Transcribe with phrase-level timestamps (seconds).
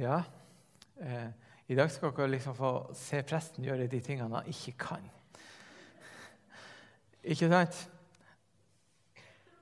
[0.00, 0.22] Ja,
[1.00, 1.28] eh,
[1.66, 5.02] i dag skal dere liksom få se presten gjøre de tingene han ikke kan.
[7.20, 7.76] Ikke sant?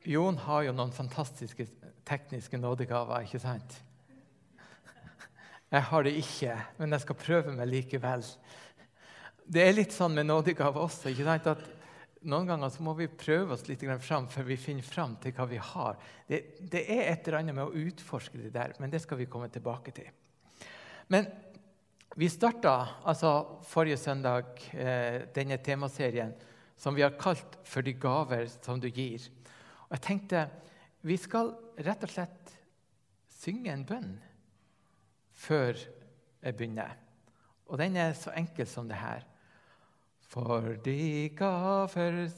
[0.07, 1.67] Jon har jo noen fantastiske
[2.07, 3.81] tekniske nådegaver, ikke sant?
[5.75, 8.23] Jeg har det ikke, men jeg skal prøve meg likevel.
[9.43, 11.11] Det er litt sånn med nådegaver også.
[11.11, 11.51] ikke sant?
[11.51, 11.67] At
[12.31, 15.51] noen ganger så må vi prøve oss litt fram før vi finner fram til hva
[15.51, 15.99] vi har.
[16.27, 19.29] Det, det, er et eller annet med å utforske det der, men det skal vi
[19.31, 20.09] komme tilbake til.
[21.09, 21.27] Men
[22.19, 22.75] vi starta
[23.07, 26.35] altså forrige søndag eh, denne temaserien
[26.79, 29.31] som vi har kalt 'For de gaver som du gir'.
[29.89, 30.49] Og jeg tenkte
[31.03, 32.55] vi skal rett og slett
[33.39, 34.19] synge en bønn
[35.35, 35.79] før
[36.43, 36.97] jeg begynner.
[37.67, 39.23] Og den er så enkel som det her.
[40.29, 42.29] For de gaver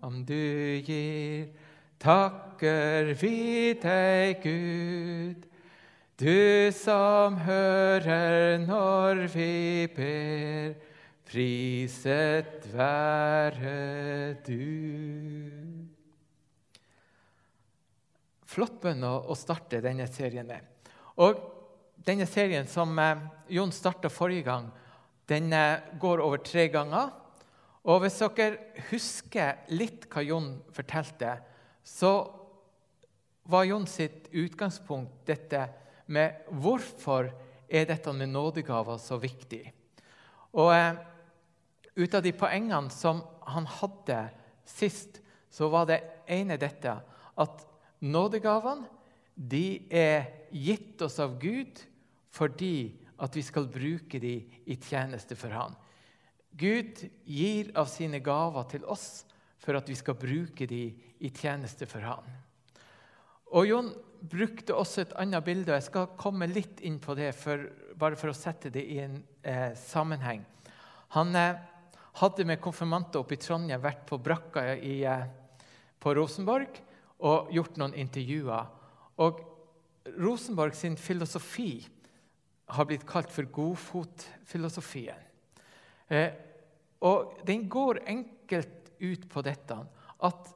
[0.00, 1.52] som du gir,
[2.00, 5.49] takker vi deg, Gud.
[6.20, 10.74] Du som hører når vi ber,
[11.24, 15.48] priset være du.
[18.44, 20.92] Flott bønn å starte denne serien med.
[21.24, 21.40] Og
[22.04, 23.24] denne serien som eh,
[23.56, 24.68] Jon starta forrige gang,
[25.24, 27.16] den eh, går over tre ganger.
[27.88, 31.38] Og hvis dere husker litt hva Jon fortalte,
[31.80, 32.16] så
[33.48, 35.70] var Jon sitt utgangspunkt dette
[36.10, 37.30] med hvorfor
[37.70, 39.62] er dette med nådegaver så viktig.
[40.58, 40.98] Og eh,
[41.96, 44.22] ut av de poengene som han hadde
[44.66, 46.00] sist, så var det
[46.30, 46.94] ene dette
[47.40, 47.64] at
[48.00, 48.88] nådegavene
[49.34, 51.80] de er gitt oss av Gud
[52.34, 55.74] fordi at vi skal bruke dem i tjeneste for Han.
[56.50, 59.24] Gud gir av sine gaver til oss
[59.60, 62.39] for at vi skal bruke dem i tjeneste for Han.
[63.50, 63.90] Og Jon
[64.20, 67.64] brukte også et annet bilde, og jeg skal komme litt inn på det for,
[67.98, 70.44] bare for å sette det i en eh, sammenheng.
[71.16, 71.58] Han eh,
[72.20, 75.24] hadde med konfirmanter oppe i Trondheim vært på brakka i, eh,
[76.00, 76.78] på Rosenborg
[77.26, 78.68] og gjort noen intervjuer.
[79.24, 79.40] Og
[80.20, 81.72] Rosenborg sin filosofi
[82.70, 85.26] har blitt kalt for godfotfilosofien.
[86.10, 86.30] Eh,
[87.06, 89.76] og den går enkelt ut på dette
[90.26, 90.50] at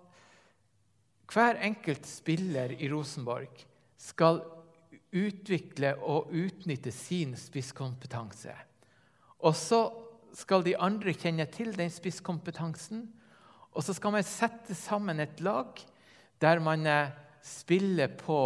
[1.31, 3.65] hver enkelt spiller i Rosenborg
[4.01, 4.43] skal
[5.15, 8.55] utvikle og utnytte sin spisskompetanse.
[9.45, 9.81] Og så
[10.35, 13.07] skal de andre kjenne til den spisskompetansen.
[13.75, 15.79] Og så skal man sette sammen et lag
[16.43, 17.13] der man eh,
[17.45, 18.39] spiller på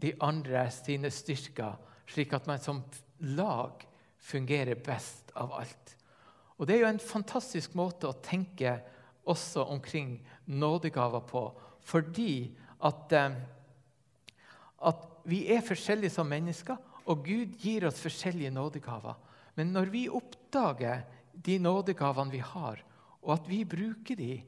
[0.00, 1.74] de andre sine styrker,
[2.06, 2.82] slik at man som
[3.34, 3.82] lag
[4.22, 5.96] fungerer best av alt.
[6.58, 8.78] Og Det er jo en fantastisk måte å tenke
[9.28, 11.42] også omkring nådegaver på,
[11.88, 12.50] fordi
[12.84, 13.38] at, eh,
[14.88, 16.76] at vi er forskjellige som mennesker,
[17.08, 19.16] og Gud gir oss forskjellige nådegaver.
[19.56, 22.82] Men når vi oppdager de nådegavene vi har,
[23.22, 24.42] og at vi bruker de,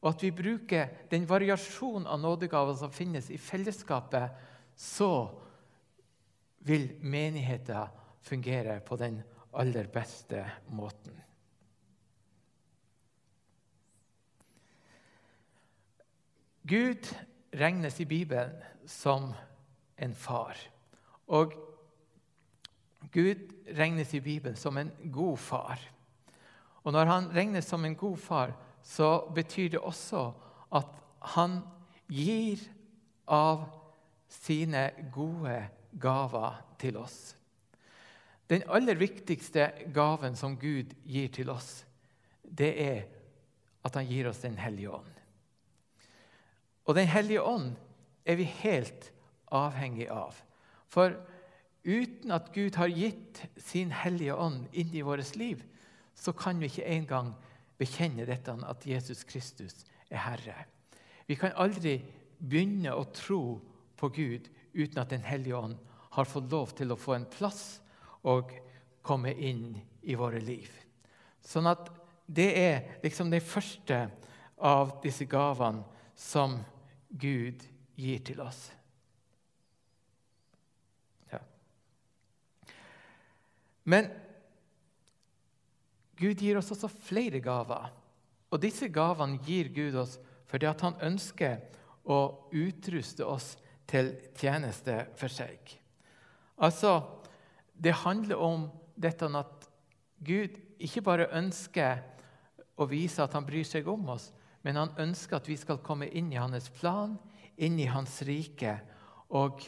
[0.00, 4.30] og at vi bruker den variasjonen av nådegaver som finnes i fellesskapet,
[4.76, 5.28] så
[6.66, 7.90] vil menigheten
[8.26, 9.22] fungere på den
[9.56, 11.14] aller beste måten.
[16.66, 17.06] Gud
[17.54, 18.56] regnes i Bibelen
[18.86, 19.30] som
[19.96, 20.58] en far.
[21.26, 21.54] Og
[23.12, 25.80] Gud regnes i Bibelen som en god far.
[26.82, 28.52] Og Når han regnes som en god far,
[28.82, 30.32] så betyr det også
[30.74, 30.90] at
[31.34, 31.60] han
[32.08, 32.60] gir
[33.26, 33.66] av
[34.28, 35.58] sine gode
[35.98, 37.34] gaver til oss.
[38.46, 41.84] Den aller viktigste gaven som Gud gir til oss,
[42.42, 43.00] det er
[43.86, 45.15] at han gir oss Den hellige ånd.
[46.86, 47.74] Og Den hellige ånd
[48.26, 49.10] er vi helt
[49.52, 50.34] avhengig av.
[50.88, 51.14] For
[51.86, 55.62] uten at Gud har gitt sin hellige ånd inn i vårt liv,
[56.14, 57.34] så kan vi ikke engang
[57.78, 60.56] bekjenne dette at Jesus Kristus er Herre.
[61.26, 61.98] Vi kan aldri
[62.38, 63.58] begynne å tro
[63.96, 65.76] på Gud uten at Den hellige ånd
[66.16, 67.80] har fått lov til å få en plass
[68.24, 68.52] og
[69.06, 70.70] komme inn i våre liv.
[71.44, 71.90] Sånn at
[72.26, 74.06] det er liksom det første
[74.56, 75.84] av disse gavene
[76.16, 76.56] som
[77.10, 77.64] Gud
[77.96, 78.70] gir til oss.
[81.32, 81.40] Ja.
[83.84, 84.10] Men
[86.16, 87.92] Gud gir oss også flere gaver.
[88.50, 91.58] Og disse gavene gir Gud oss fordi han ønsker
[92.06, 92.20] å
[92.54, 93.56] utruste oss
[93.90, 95.58] til tjeneste for seg.
[96.56, 97.02] Altså,
[97.76, 99.66] Det handler om dette at
[100.24, 101.98] Gud ikke bare ønsker
[102.80, 104.30] å vise at han bryr seg om oss,
[104.66, 107.12] men han ønsker at vi skal komme inn i hans plan,
[107.54, 108.72] inn i hans rike,
[109.30, 109.62] og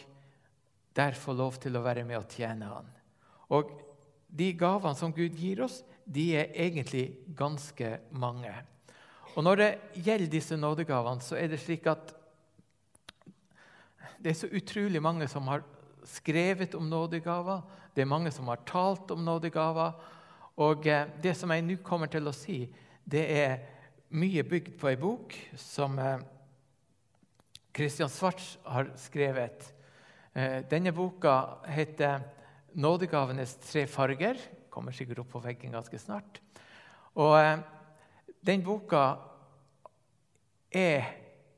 [0.99, 2.89] der få lov til å være med og tjene Han.
[3.55, 3.71] Og
[4.27, 8.51] de gavene som Gud gir oss, de er egentlig ganske mange.
[9.37, 9.71] Og Når det
[10.03, 12.11] gjelder disse nådegavene, så er det slik at
[14.19, 15.63] det er så utrolig mange som har
[16.03, 17.63] skrevet om nådegaver.
[17.95, 19.95] Det er mange som har talt om nådegaver.
[20.59, 22.65] Og eh, det som jeg nå kommer til å si,
[23.07, 23.78] det er
[24.09, 26.21] mye bygd på ei bok som eh,
[27.77, 29.75] Christian Svarts har skrevet.
[30.33, 32.21] Eh, denne boka heter
[32.75, 34.39] 'Nådegavenes tre farger'.
[34.71, 36.41] Kommer sikkert opp på veggen ganske snart.
[37.15, 37.59] Og
[38.47, 39.19] den boka
[40.71, 41.05] er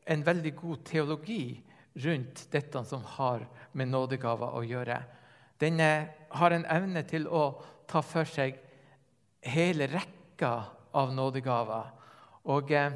[0.06, 1.62] en veldig god teologi
[1.94, 5.02] rundt dette som har med nådegaver å gjøre.
[5.60, 5.78] Den
[6.30, 8.56] har en evne til å ta for seg
[9.42, 10.64] hele rekka
[10.94, 11.99] av nådegaver.
[12.48, 12.92] Og eh,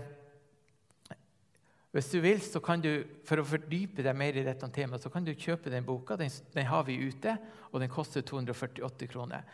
[1.94, 5.12] hvis du vil, så kan du, For å fordype deg mer i dette temaet så
[5.12, 6.16] kan du kjøpe den boka.
[6.18, 7.36] Den, den har vi ute,
[7.70, 9.44] og den koster 248 kroner.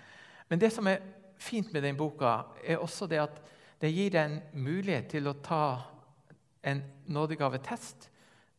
[0.49, 1.03] Men det som er
[1.41, 3.43] fint med den boka, er også det at
[3.81, 5.65] det gir deg en mulighet til å ta
[6.65, 8.09] en nådegavetest.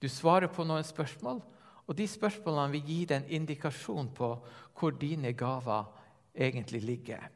[0.02, 1.42] Du svarer på noen spørsmål,
[1.86, 4.30] og de spørsmålene vil gi deg en indikasjon på
[4.78, 5.90] hvor dine gaver
[6.34, 7.28] egentlig ligger.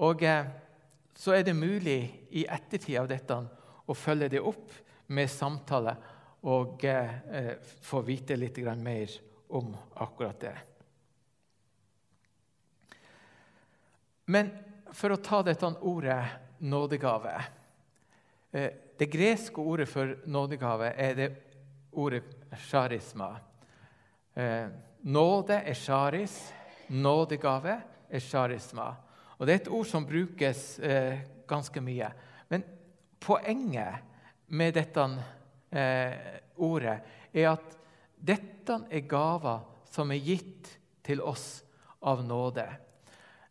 [0.00, 0.48] Og eh,
[1.14, 3.36] så er det mulig i ettertid av dette
[3.90, 4.72] å følge det opp
[5.10, 5.96] med samtale
[6.48, 9.10] og eh, få vite litt mer
[9.48, 10.56] om akkurat det.
[14.30, 14.50] Men
[14.94, 16.22] for å ta dette ordet
[16.58, 17.32] nådegave
[18.52, 21.28] eh, Det greske ordet for nådegave er det
[21.92, 22.22] ordet
[22.68, 23.30] charisma.
[24.34, 24.68] Eh,
[25.00, 26.52] nåde er charis,
[26.88, 27.80] nådegave
[28.10, 28.92] er charisma.
[29.40, 32.10] Og Det er et ord som brukes eh, ganske mye.
[32.52, 32.64] Men
[33.20, 34.04] poenget
[34.52, 35.06] med dette
[35.72, 36.12] eh,
[36.60, 36.98] ordet
[37.32, 37.76] er at
[38.20, 40.68] dette er gaver som er gitt
[41.02, 41.62] til oss
[42.04, 42.66] av nåde.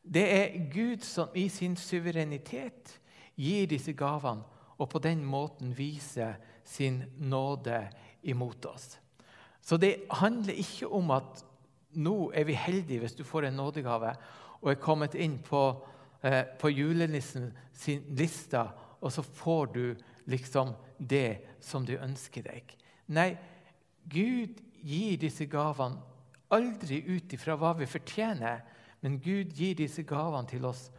[0.06, 3.00] Det er Gud som i sin suverenitet
[3.34, 4.46] gir disse gavene
[4.80, 7.82] og på den måten viser sin nåde
[8.30, 9.00] imot oss.
[9.62, 11.42] Så det handler ikke om at
[11.98, 14.14] nå er vi heldige hvis du får en nådegave
[14.62, 15.64] og er kommet inn på,
[16.24, 18.62] eh, på julenissen sin liste,
[19.02, 19.96] og så får du
[20.28, 22.76] liksom det som du ønsker deg.
[23.08, 23.38] Nei,
[24.10, 26.02] Gud gir disse gavene
[26.50, 28.62] aldri ut ifra hva vi fortjener,
[29.02, 30.90] men Gud gir disse gavene til oss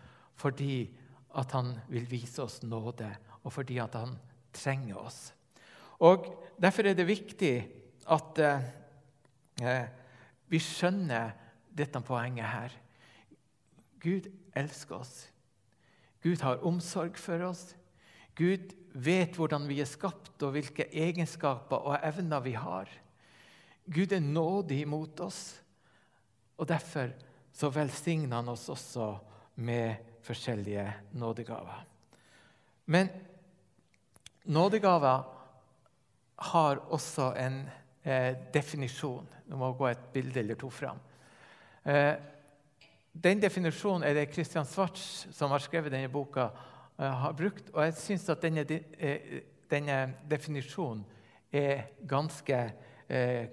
[0.41, 0.89] fordi
[1.37, 3.11] at han vil vise oss nåde,
[3.45, 4.17] og fordi at han
[4.57, 5.33] trenger oss.
[6.01, 6.31] Og
[6.61, 7.55] Derfor er det viktig
[8.13, 8.65] at eh,
[9.63, 9.87] eh
[10.51, 11.31] vi skjønner
[11.71, 12.73] dette poenget her.
[14.01, 15.29] Gud elsker oss.
[16.23, 17.75] Gud har omsorg for oss.
[18.37, 22.91] Gud vet hvordan vi er skapt, og hvilke egenskaper og evner vi har.
[23.91, 25.61] Gud er nådig mot oss,
[26.61, 27.13] og derfor
[27.53, 29.13] så velsigner han oss også
[29.61, 31.85] med forskjellige nådegaver.
[32.87, 33.09] Men
[34.45, 35.23] nådegaver
[36.51, 37.63] har også en
[38.05, 39.29] eh, definisjon.
[39.47, 41.01] Nå må jeg gå et bilde eller to fram.
[41.85, 42.15] Eh,
[43.13, 46.51] den definisjonen er det Christian Svarts, som har skrevet denne boka,
[46.99, 47.73] uh, har brukt.
[47.75, 49.41] Og jeg syns at denne, uh,
[49.71, 49.99] denne,
[50.31, 51.05] definisjonen
[51.53, 52.59] er ganske
[53.11, 53.47] eh,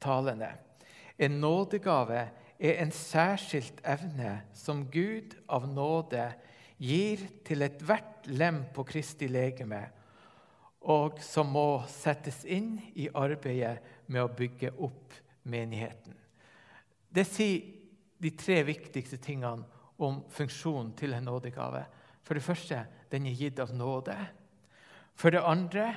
[0.00, 0.48] talende.
[1.18, 6.26] En nådegave er en særskilt evne som Gud av nåde
[6.78, 9.80] gir til ethvert lem på Kristi legeme,
[10.84, 15.16] og som må settes inn i arbeidet med å bygge opp
[15.48, 16.12] menigheten.
[17.14, 17.73] Det sier
[18.24, 19.66] de tre viktigste tingene
[20.00, 21.84] om funksjonen til en nådegave.
[22.24, 22.80] For det første
[23.12, 24.16] den er gitt av nåde.
[25.14, 25.90] For det andre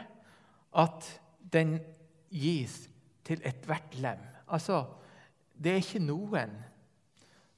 [0.78, 1.08] at
[1.40, 1.78] den
[2.30, 2.90] gis
[3.26, 4.20] til ethvert lem.
[4.52, 4.84] Altså,
[5.56, 6.54] det er ikke noen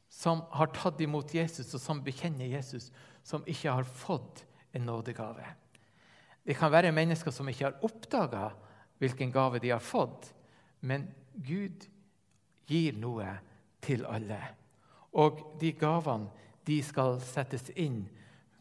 [0.09, 2.89] som har tatt imot Jesus og som bekjenner Jesus,
[3.23, 5.45] som ikke har fått en nådegave.
[6.45, 8.49] Det kan være mennesker som ikke har oppdaga
[8.99, 10.31] hvilken gave de har fått,
[10.81, 11.85] men Gud
[12.69, 13.35] gir noe
[13.83, 14.39] til alle.
[15.17, 16.29] Og de gavene
[16.67, 18.03] de skal settes inn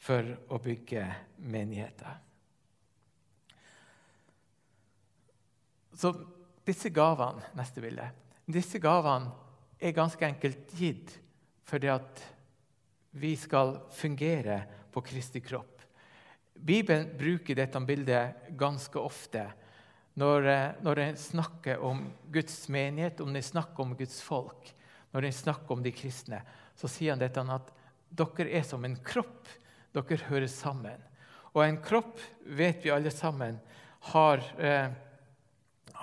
[0.01, 1.05] for å bygge
[1.45, 2.17] menigheter.
[5.99, 6.13] Så
[6.65, 8.07] disse gavene neste bilde,
[8.47, 9.33] disse gavene
[9.79, 11.17] er ganske enkelt gitt
[11.69, 12.23] fordi at
[13.19, 14.63] vi skal fungere
[14.95, 15.83] på Kristi kropp.
[16.55, 19.45] Bibelen bruker dette bildet ganske ofte
[20.19, 22.01] når, eh, når en snakker om
[22.33, 24.73] Guds menighet, om en snakker om Guds folk
[25.13, 26.43] når han snakker om de kristne,
[26.77, 27.73] så sier han dette at
[28.09, 29.49] dere er som en kropp.
[29.95, 31.01] Dere hører sammen.
[31.55, 33.59] Og en kropp, vet vi alle sammen,
[34.13, 34.91] har, eh,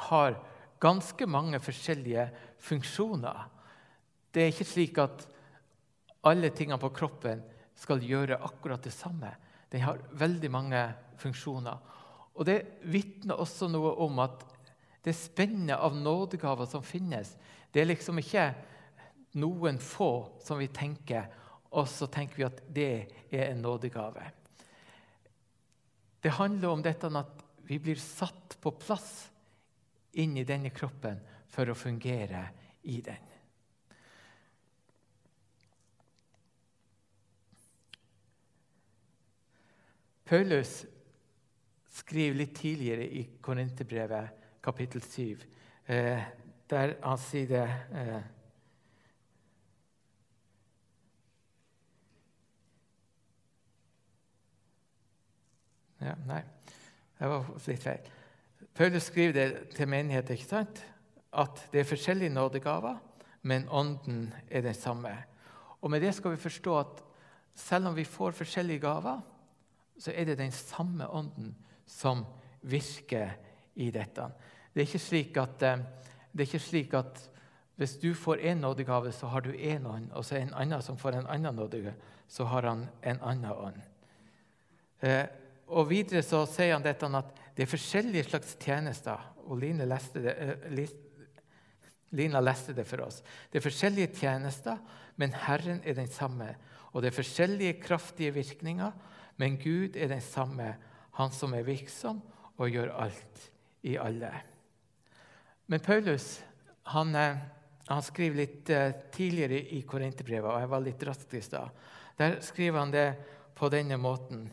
[0.09, 0.39] har
[0.79, 3.45] ganske mange forskjellige funksjoner.
[4.31, 5.27] Det er ikke slik at
[6.25, 7.43] alle tingene på kroppen
[7.75, 9.31] skal gjøre akkurat det samme.
[9.69, 10.81] Den har veldig mange
[11.17, 11.77] funksjoner.
[12.35, 14.43] Og Det vitner også noe om at
[15.03, 17.37] det spennet av nådegaver som finnes,
[17.71, 18.53] det er liksom ikke
[19.39, 21.27] noen få som vi tenker,
[21.75, 22.91] og så tenker vi at det
[23.33, 24.23] er en nådegave.
[26.23, 29.27] Det handler om dette at vi blir satt på plass
[30.21, 31.19] inn i denne kroppen
[31.51, 32.47] for å fungere
[32.89, 33.31] i den.
[40.25, 40.79] Paulus
[41.99, 45.43] skriver litt tidligere i Korinterbrevet, kapittel 7,
[45.85, 46.23] eh,
[46.65, 47.65] der han sier det
[56.01, 56.41] ja, Nei,
[57.19, 58.11] det var litt feil.
[58.75, 60.83] Paulus skriver det til menigheten ikke sant?
[61.35, 62.97] at det er forskjellige nådegaver,
[63.41, 65.11] men ånden er den samme.
[65.81, 67.03] Og Med det skal vi forstå at
[67.55, 69.21] selv om vi får forskjellige gaver,
[69.99, 72.25] så er det den samme ånden som
[72.61, 73.29] virker
[73.75, 74.27] i dette.
[74.73, 75.77] Det er ikke slik at, eh,
[76.39, 77.29] ikke slik at
[77.75, 80.53] hvis du får én nådegave, så har du én ånd, og så er det en
[80.53, 81.93] annen som får en annen nådegave,
[82.27, 83.81] så har han en annen ånd.
[85.73, 89.31] Og Videre så sier han dette at det er forskjellige slags tjenester.
[89.45, 90.87] og Line leste det, eh,
[92.15, 93.21] Lina leste det for oss.
[93.51, 94.77] Det er forskjellige tjenester,
[95.17, 96.55] men Herren er den samme.
[96.93, 98.91] Og det er forskjellige kraftige virkninger,
[99.37, 100.75] men Gud er den samme,
[101.11, 102.21] han som er virksom
[102.57, 103.51] og gjør alt
[103.83, 104.31] i alle.
[105.67, 106.43] Men Paulus
[106.83, 107.37] han, eh,
[107.87, 111.69] han skriver litt eh, tidligere i Korinterbrevet, og jeg var litt rask i stad.
[112.17, 113.07] Der skriver han det
[113.55, 114.47] på denne måten,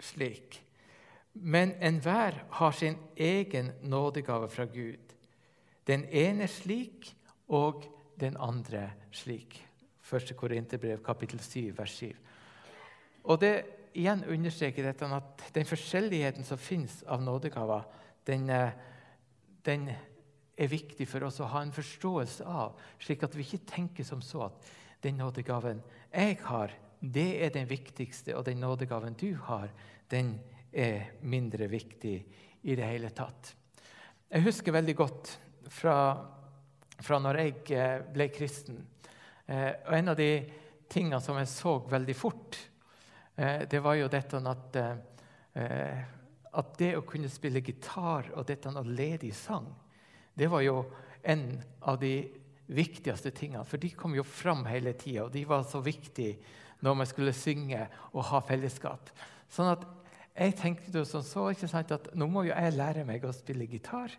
[0.00, 0.62] slik.
[1.34, 5.14] Men enhver har sin egen nådegave fra Gud.
[5.86, 7.12] Den ene slik
[7.48, 7.84] og
[8.20, 9.62] den andre slik.
[10.12, 10.36] 1.
[10.36, 12.12] Korinterbrev, kapittel 7, vers 7.
[13.24, 13.64] Og det
[13.96, 17.86] igjen understreker dette at den forskjelligheten som finnes av nådegaver,
[18.26, 18.70] den, eh,
[19.64, 19.90] den,
[20.56, 24.22] er viktig for oss å ha en forståelse av, slik at vi ikke tenker som
[24.24, 24.70] så at
[25.04, 29.70] den nådegaven jeg har, det er den viktigste, og den nådegaven du har,
[30.10, 30.36] den
[30.72, 32.16] er mindre viktig
[32.62, 33.52] i det hele tatt.
[34.30, 35.32] Jeg husker veldig godt
[35.70, 35.96] fra,
[37.00, 38.80] fra når jeg eh, ble kristen.
[39.46, 40.30] Eh, og en av de
[40.90, 42.58] tingene som jeg så veldig fort,
[43.36, 44.76] Eh, det var jo dette at,
[46.56, 49.68] at det å kunne spille gitar og dette å lede i sang,
[50.36, 50.78] det var jo
[51.22, 51.44] en
[51.84, 52.14] av de
[52.66, 53.64] viktigste tingene.
[53.68, 56.38] For de kom jo fram hele tida, og de var så viktige
[56.84, 59.12] når man skulle synge og ha fellesskap.
[59.52, 59.84] Sånn at
[60.36, 64.12] jeg tenkte sånn så sant, at nå må jo jeg lære meg å spille gitar.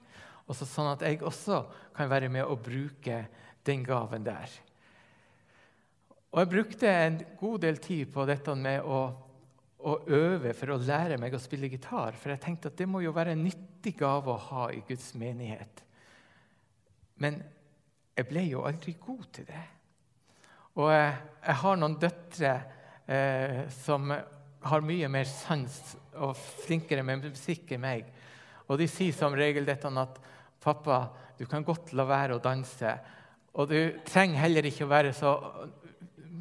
[0.50, 1.62] Også sånn at jeg også
[1.96, 3.26] kan være med og bruke
[3.68, 4.50] den gaven der.
[6.32, 9.02] Og jeg brukte en god del tid på dette med å,
[9.78, 12.18] å, øve for å lære meg å spille gitar.
[12.18, 15.14] For jeg tenkte at det må jo være en nyttig gave å ha i Guds
[15.20, 15.84] menighet.
[17.22, 17.40] Men
[18.18, 19.64] jeg ble jo aldri god til det.
[20.78, 21.14] Og jeg,
[21.62, 22.52] har noen døtre
[23.10, 25.78] eh, som har mye mer sans
[26.18, 28.10] og flinkere med musikk enn meg.
[28.68, 30.20] Og de sier som regel dette at
[30.62, 32.98] 'Pappa, du kan godt la være å danse.'
[33.58, 35.32] Og du trenger heller ikke å være så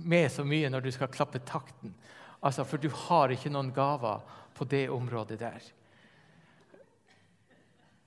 [0.07, 1.95] med så mye når du skal klappe takten.
[2.43, 4.21] Altså, for du har ikke noen gaver
[4.55, 5.63] på det området der.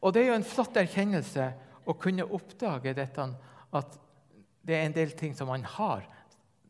[0.02, 1.50] Og det er jo en flott erkjennelse
[1.90, 3.26] å kunne oppdage dette,
[3.74, 3.98] at
[4.62, 6.06] det er en del ting som man har.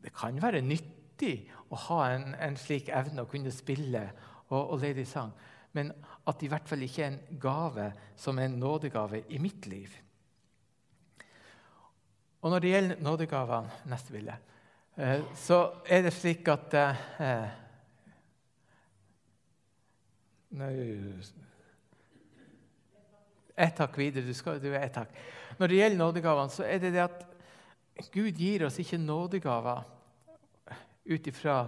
[0.00, 1.34] Det kan være nyttig
[1.70, 4.04] å ha en, en slik evne å kunne spille
[4.48, 5.32] og, og lede i sang,
[5.76, 5.92] men
[6.26, 9.68] at det i hvert fall ikke er en gave som er en nådegave i mitt
[9.70, 9.92] liv.
[12.40, 14.38] Og når det gjelder nådegavene neste bilde,
[15.00, 17.48] Eh, så er det slik at eh,
[23.60, 24.26] Ett hakk videre.
[24.26, 25.12] Du, skal, du er ett hakk.
[25.58, 27.22] Når det gjelder nådegavene, så er det det at
[28.12, 29.84] Gud gir oss ikke nådegaver
[31.10, 31.60] ut ifra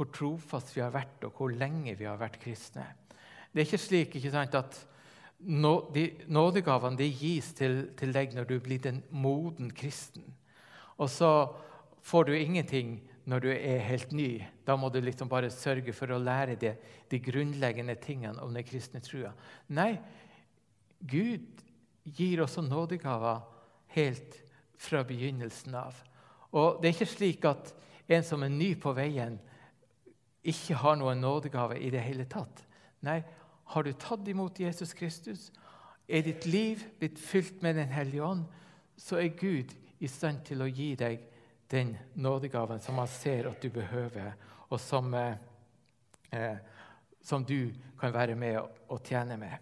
[0.00, 2.86] hvor trofast vi har vært, og hvor lenge vi har vært kristne.
[3.52, 4.78] Det er ikke slik ikke sant, at
[5.40, 10.24] nådegavene de gis til, til, deg når du er blitt en moden kristen.
[11.00, 11.30] Og så
[12.04, 14.40] får du ingenting når du er helt ny.
[14.64, 16.74] Da må du liksom bare sørge for å lære det,
[17.10, 19.32] de grunnleggende tingene om den kristne trua.
[19.68, 19.94] Nei,
[21.00, 21.64] Gud
[22.04, 23.44] gir også nådegaver
[23.96, 24.40] helt
[24.80, 25.96] fra begynnelsen av.
[26.56, 27.74] Og Det er ikke slik at
[28.10, 29.38] en som er ny på veien,
[30.40, 32.64] ikke har noen nådegave i det hele tatt.
[33.04, 33.20] Nei,
[33.70, 35.50] har du tatt imot Jesus Kristus,
[36.08, 38.44] er ditt liv blitt fylt med Den hellige ånd,
[38.96, 41.20] så er Gud i stand til å gi deg
[41.70, 44.32] den nådegaven som han ser at du behøver,
[44.70, 45.36] og som, eh,
[46.32, 46.56] eh
[47.22, 47.70] som du
[48.00, 48.56] kan være med
[48.88, 49.58] og tjene med.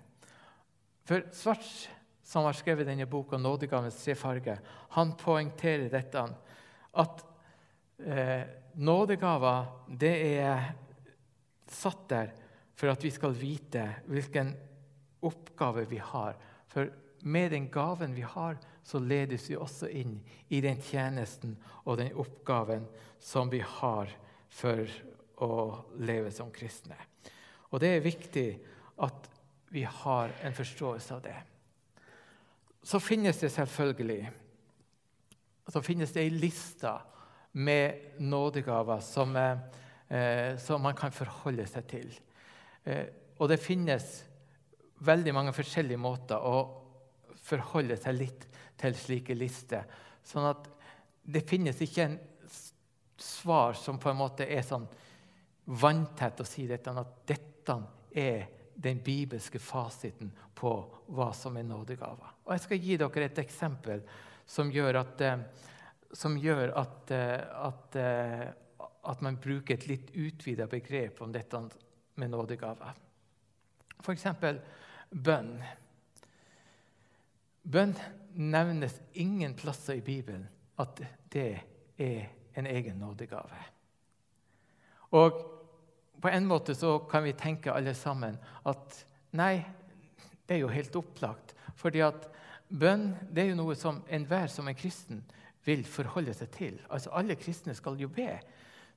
[1.04, 1.88] For Svarts,
[2.28, 6.26] som har skrevet denne boka, 'Nådegavens tre farger', han poengterer dette
[6.94, 7.24] at
[7.98, 8.44] eh,
[8.74, 10.74] nådegaver det er
[11.66, 12.34] satt der
[12.76, 14.52] for at vi skal vite hvilken
[15.24, 16.36] oppgave vi har.
[16.68, 16.90] For
[17.24, 22.12] med den gaven vi har, så ledes vi også inn i den tjenesten og den
[22.12, 22.86] oppgaven
[23.18, 24.12] som vi har
[24.48, 24.84] for
[25.44, 26.96] å leve som kristne.
[27.72, 28.48] Og det er viktig
[29.04, 29.28] at
[29.72, 31.36] vi har en forståelse av det.
[32.82, 34.28] Så finnes det selvfølgelig
[35.68, 36.92] så finnes det ei liste
[37.60, 42.12] med nådegaver som, eh, som man kan forholde seg til.
[42.84, 43.06] Eh,
[43.38, 44.24] og det finnes
[45.00, 46.84] veldig mange forskjellige måter å
[47.42, 48.46] forholde seg litt
[48.78, 49.84] til slike lister.
[50.24, 50.68] Sånn at
[51.24, 52.18] det finnes ikke en
[53.18, 54.86] svar som på en måte er sånn
[55.66, 57.76] vanntett å si dette, at dette
[58.16, 58.46] er
[58.80, 60.70] den bibelske fasiten på
[61.10, 62.34] hva som er nådegaver.
[62.46, 64.04] Og Jeg skal gi dere et eksempel
[64.46, 65.40] som gjør at, eh,
[66.12, 68.46] som gjør at, eh, at, eh,
[69.04, 71.62] at man bruker et litt utvida begrep om dette
[72.14, 72.94] med nådegaver.
[74.00, 74.24] F.eks.
[75.10, 75.62] bønn.
[77.62, 77.96] Bønn
[78.34, 81.60] nevnes ingen plasser i Bibelen at det
[81.98, 83.58] er en egen nådegave.
[85.10, 85.57] Og
[86.20, 89.02] på en måte så kan vi tenke alle sammen at
[89.38, 89.60] nei,
[90.46, 91.54] det er jo helt opplagt.
[91.78, 92.28] Fordi at
[92.68, 95.22] bønn det er jo noe som enhver som er kristen
[95.68, 96.78] vil forholde seg til.
[96.88, 98.30] Altså Alle kristne skal jo be.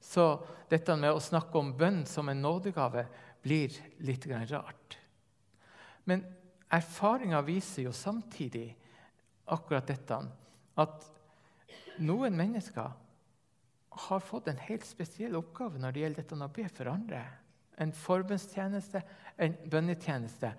[0.01, 0.25] Så
[0.71, 3.05] dette med å snakke om bønn som en nådegave
[3.43, 4.97] blir litt rart.
[6.05, 6.23] Men
[6.71, 8.69] erfaringa viser jo samtidig
[9.51, 10.17] akkurat dette
[10.81, 11.07] at
[12.01, 12.93] noen mennesker
[13.91, 17.21] har fått en helt spesiell oppgave når det gjelder dette å be for andre.
[17.81, 19.01] En forbønnstjeneste,
[19.41, 20.51] en bønnetjeneste,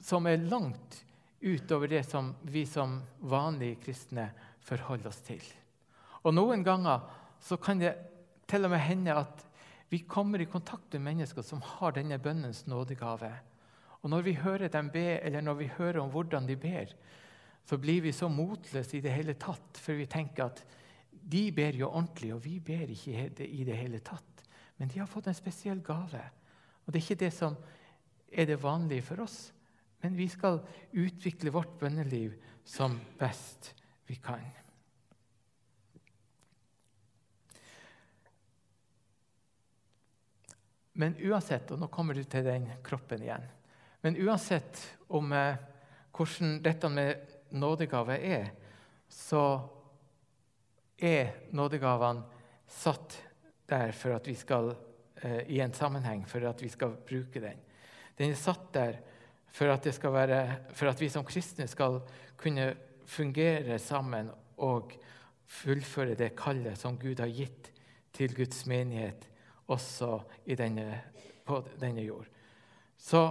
[0.00, 1.02] som er langt
[1.40, 4.30] utover det som vi som vanlige kristne
[4.64, 5.42] forholder oss til.
[6.24, 7.04] Og Noen ganger
[7.42, 7.94] så kan det
[8.48, 9.44] til og med hende at
[9.88, 13.30] vi kommer i kontakt med mennesker som har denne bønnens nådegave.
[14.02, 16.92] Og Når vi hører dem be, eller når vi hører om hvordan de ber,
[17.64, 20.62] så blir vi så motløse i det hele tatt, for vi tenker at
[21.28, 24.44] de ber jo ordentlig, og vi ber ikke i det hele tatt.
[24.78, 26.22] Men de har fått en spesiell gave.
[26.86, 27.56] Og Det er ikke det som
[28.32, 29.52] er det vanlige for oss.
[30.02, 30.60] Men vi skal
[30.92, 33.74] utvikle vårt bønneliv som best
[34.06, 34.44] vi kan.
[40.98, 43.44] Men uansett, og nå kommer du til den kroppen igjen
[44.02, 44.80] Men uansett
[45.14, 45.58] om eh,
[46.14, 48.48] hvordan dette med nådegave er,
[49.08, 49.60] så
[50.98, 52.24] er nådegavene
[52.68, 53.22] satt
[53.68, 54.72] der for at vi skal
[55.22, 57.60] eh, i en sammenheng, for at vi skal bruke den.
[58.18, 58.98] Den er satt der
[59.52, 62.00] for at, være, for at vi som kristne skal
[62.36, 62.74] kunne
[63.06, 64.92] fungere sammen og
[65.48, 67.72] fullføre det kallet som Gud har gitt
[68.12, 69.28] til Guds menighet
[69.68, 70.18] også
[70.58, 71.00] denne,
[71.44, 72.26] på denne jord.
[72.96, 73.22] Så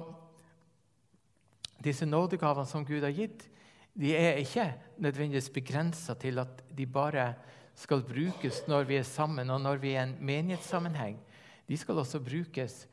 [1.84, 3.50] disse nådegavene som Gud har gitt,
[3.98, 4.68] de er ikke
[5.02, 7.34] nødvendigvis begrensa til at de bare
[7.78, 11.18] skal brukes når vi er sammen, og når vi er i en menighetssammenheng.
[11.68, 12.88] De skal også brukes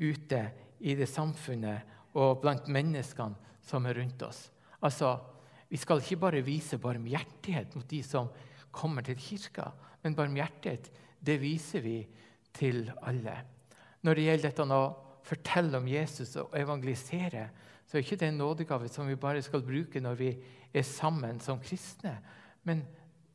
[0.00, 1.82] ute i det samfunnet
[2.14, 4.48] og blant menneskene som er rundt oss.
[4.82, 5.18] Altså,
[5.70, 8.26] Vi skal ikke bare vise barmhjertighet mot de som
[8.74, 9.68] kommer til kirka,
[10.02, 10.90] men barmhjertighet
[11.22, 12.08] det viser vi
[12.52, 13.36] til alle.
[14.02, 17.44] Når det gjelder dette å fortelle om Jesus og evangelisere,
[17.90, 20.28] så er ikke det en nådegave som vi bare skal bruke når vi
[20.70, 22.12] er sammen som kristne.
[22.62, 22.84] Men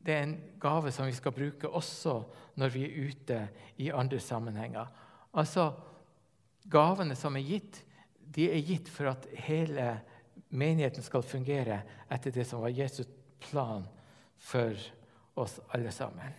[0.00, 2.22] det er en gave som vi skal bruke også
[2.56, 3.40] når vi er ute
[3.84, 4.86] i andre sammenhenger.
[5.36, 5.74] Altså,
[6.66, 7.82] Gavene som er gitt,
[8.18, 9.84] de er gitt for at hele
[10.50, 11.78] menigheten skal fungere
[12.10, 13.06] etter det som var Jesus'
[13.44, 13.84] plan
[14.42, 14.74] for
[15.38, 16.34] oss alle sammen.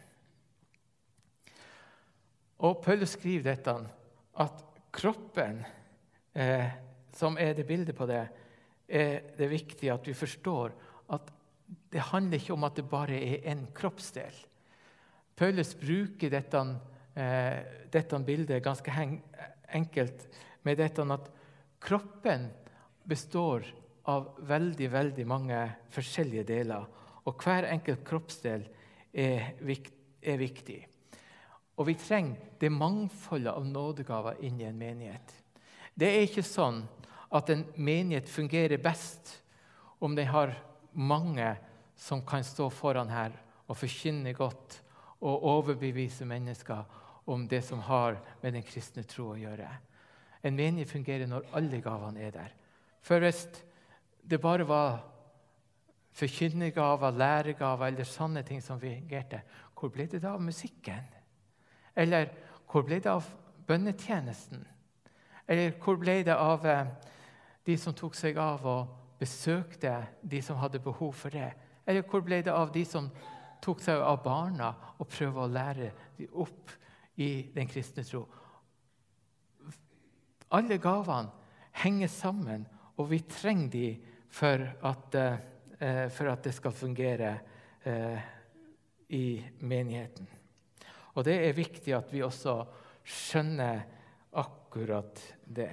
[2.65, 3.75] Og Paulus skriver dette,
[4.41, 5.62] at kroppen,
[6.34, 6.73] eh,
[7.17, 8.25] som er det bildet på det,
[8.88, 10.75] er det viktig at vi forstår
[11.15, 11.34] at
[11.91, 14.36] det handler ikke om at det bare er én kroppsdel.
[15.38, 16.62] Paulus bruker dette,
[17.15, 17.58] eh,
[17.91, 18.91] dette bildet ganske
[19.73, 20.27] enkelt
[20.63, 21.30] med dette at
[21.80, 22.47] kroppen
[23.03, 23.65] består
[24.08, 25.60] av veldig, veldig mange
[25.91, 26.86] forskjellige deler.
[27.27, 28.63] Og hver enkelt kroppsdel
[29.13, 30.80] er, er viktig.
[31.77, 35.34] Og vi trenger det mangfoldet av nådegaver inn i en menighet.
[35.97, 36.83] Det er ikke sånn
[37.33, 39.33] at en menighet fungerer best
[39.99, 40.53] om den har
[40.93, 41.55] mange
[41.97, 43.33] som kan stå foran her
[43.65, 44.77] og forkynne godt
[45.25, 46.86] og overbevise mennesker
[47.27, 49.67] om det som har med den kristne tro å gjøre.
[50.45, 52.53] En menighet fungerer når alle gavene er der.
[53.01, 53.47] For hvis
[54.21, 55.01] det bare var
[56.17, 59.41] forkynnergaver, læregaver eller sånne ting som fungerte,
[59.77, 61.03] hvor ble det da av musikken?
[61.97, 62.29] Eller
[62.69, 63.25] hvor ble det av
[63.67, 64.63] bønnetjenesten?
[65.47, 66.89] Eller hvor ble det av eh,
[67.67, 71.49] de som tok seg av og besøkte de som hadde behov for det?
[71.88, 73.07] Eller hvor ble det av de som
[73.63, 76.75] tok seg av barna og prøvde å lære dem opp
[77.23, 78.25] i den kristne tro?
[80.53, 81.31] Alle gavene
[81.81, 82.63] henger sammen,
[82.97, 87.38] og vi trenger dem for at, uh, for at det skal fungere
[89.15, 90.27] i menigheten.
[91.15, 92.57] Og det er viktig at vi også
[93.07, 93.86] skjønner
[94.36, 94.66] akkurat
[95.45, 95.71] det.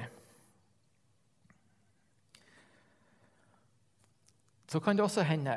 [4.67, 5.55] Så kan det også hende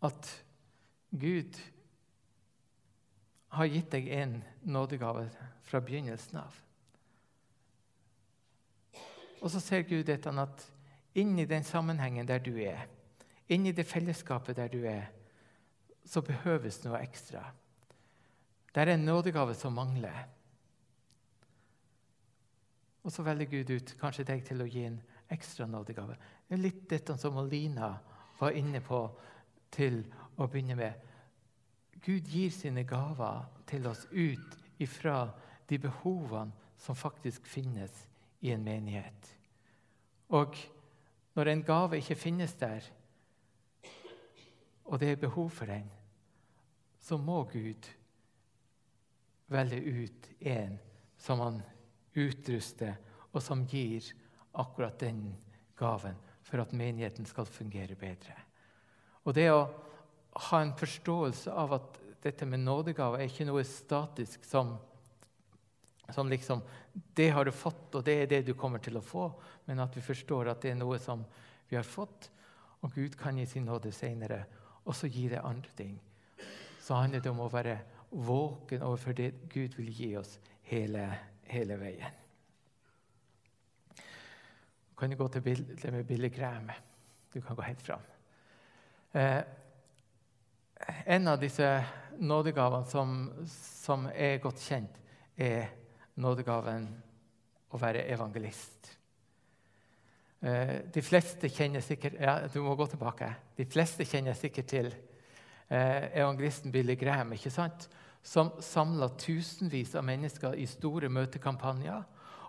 [0.00, 0.44] at
[1.10, 1.58] Gud
[3.48, 5.26] har gitt deg en nådegave
[5.66, 6.56] fra begynnelsen av.
[9.42, 10.64] Og så ser Gud dette at
[11.18, 12.86] inni den sammenhengen der du er,
[13.48, 15.08] inni det fellesskapet der du er,
[16.04, 17.42] så behøves noe ekstra.
[18.72, 20.26] Det er en nådegave som mangler.
[23.02, 25.00] Og så velger Gud ut kanskje deg til å gi en
[25.32, 26.16] ekstra nådegave.
[26.48, 27.92] Det er litt dette som Lina
[28.38, 29.02] var inne på
[29.74, 30.00] til
[30.38, 31.06] å begynne med.
[32.04, 35.26] Gud gir sine gaver til oss ut ifra
[35.68, 37.92] de behovene som faktisk finnes
[38.40, 39.34] i en menighet.
[40.28, 40.54] Og
[41.34, 42.84] når en gave ikke finnes der,
[44.84, 45.90] og det er behov for den,
[47.00, 47.88] så må Gud
[49.48, 50.78] velge ut en
[51.18, 51.60] som han
[52.18, 52.96] utruster,
[53.32, 54.04] og som gir
[54.58, 55.22] akkurat den
[55.78, 58.34] gaven for at menigheten skal fungere bedre.
[59.28, 59.68] Og det å
[60.48, 64.74] ha en forståelse av at dette med nådegave er ikke noe statisk som,
[66.14, 66.62] som liksom
[67.14, 69.28] Det har du fått, og det er det du kommer til å få.
[69.66, 71.22] Men at vi forstår at det er noe som
[71.68, 72.30] vi har fått,
[72.80, 74.40] og Gud kan gi sin nåde senere
[74.88, 75.98] også gi det andre ting.
[76.80, 77.76] Så handler det om å være
[78.10, 80.38] våken overfor det Gud vil gi oss
[80.70, 81.04] hele,
[81.52, 82.16] hele veien.
[84.88, 86.70] Du kan gå til bildet med Billy Graham.
[87.34, 88.02] Du kan gå helt fram.
[89.12, 89.42] Eh,
[91.06, 91.66] en av disse
[92.18, 93.14] nådegavene som,
[93.48, 94.98] som, er godt kjent,
[95.36, 95.70] er
[96.18, 96.88] nådegaven
[97.70, 98.90] å være evangelist.
[100.40, 103.30] Eh, de fleste kjenner sikkert ja, du må gå tilbake.
[103.56, 107.88] De fleste kjenner sikkert til eh, evangelisten Billy Graham, ikke sant?
[108.22, 112.02] Som samla tusenvis av mennesker i store møtekampanjer.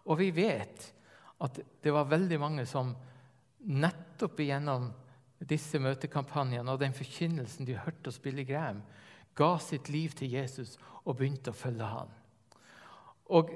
[0.05, 0.89] Og vi vet
[1.39, 2.91] at det var veldig mange som
[3.59, 4.89] nettopp igjennom
[5.47, 8.81] disse møtekampanjene og den forkynnelsen de hørte hos Billy Graham,
[9.35, 12.11] ga sitt liv til Jesus og begynte å følge ham.
[13.31, 13.53] Og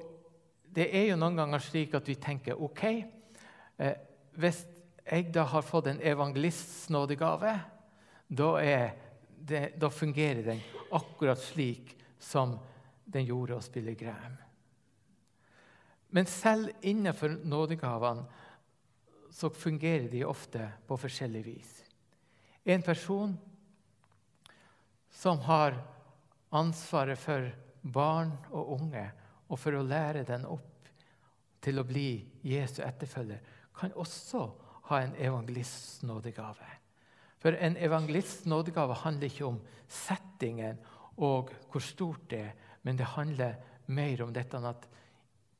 [0.73, 3.97] det er jo noen ganger slik at vi tenker OK eh,
[4.37, 4.63] Hvis
[5.03, 7.51] jeg da har fått en evangelists nådegave,
[8.29, 8.49] da,
[9.37, 10.61] det, da fungerer den
[10.95, 11.91] akkurat slik
[12.23, 12.55] som
[13.05, 14.37] den gjorde hos Billy Graham.
[16.09, 18.25] Men selv innenfor nådegavene
[19.33, 21.71] så fungerer de ofte på forskjellig vis.
[22.63, 23.33] En person
[25.11, 25.79] som har
[26.53, 27.49] ansvaret for
[27.81, 29.07] barn og unge,
[29.49, 30.91] og for å lære den opp
[31.63, 33.41] til å bli Jesu etterfølger,
[33.73, 34.45] kan også
[34.91, 36.69] ha en evangelists nådegave.
[37.41, 39.59] For en evangelists nådegave handler ikke om
[39.89, 40.79] settingen
[41.17, 42.51] og hvor stort det er,
[42.83, 43.55] men det handler
[43.87, 44.87] mer om dette at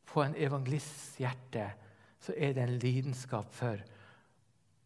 [0.06, 1.68] på en evangelists hjerte
[2.24, 3.80] så er det en lidenskap for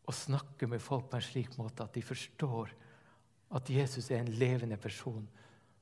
[0.08, 2.72] å snakke med folk på en slik måte at de forstår
[3.58, 5.28] at Jesus er en levende person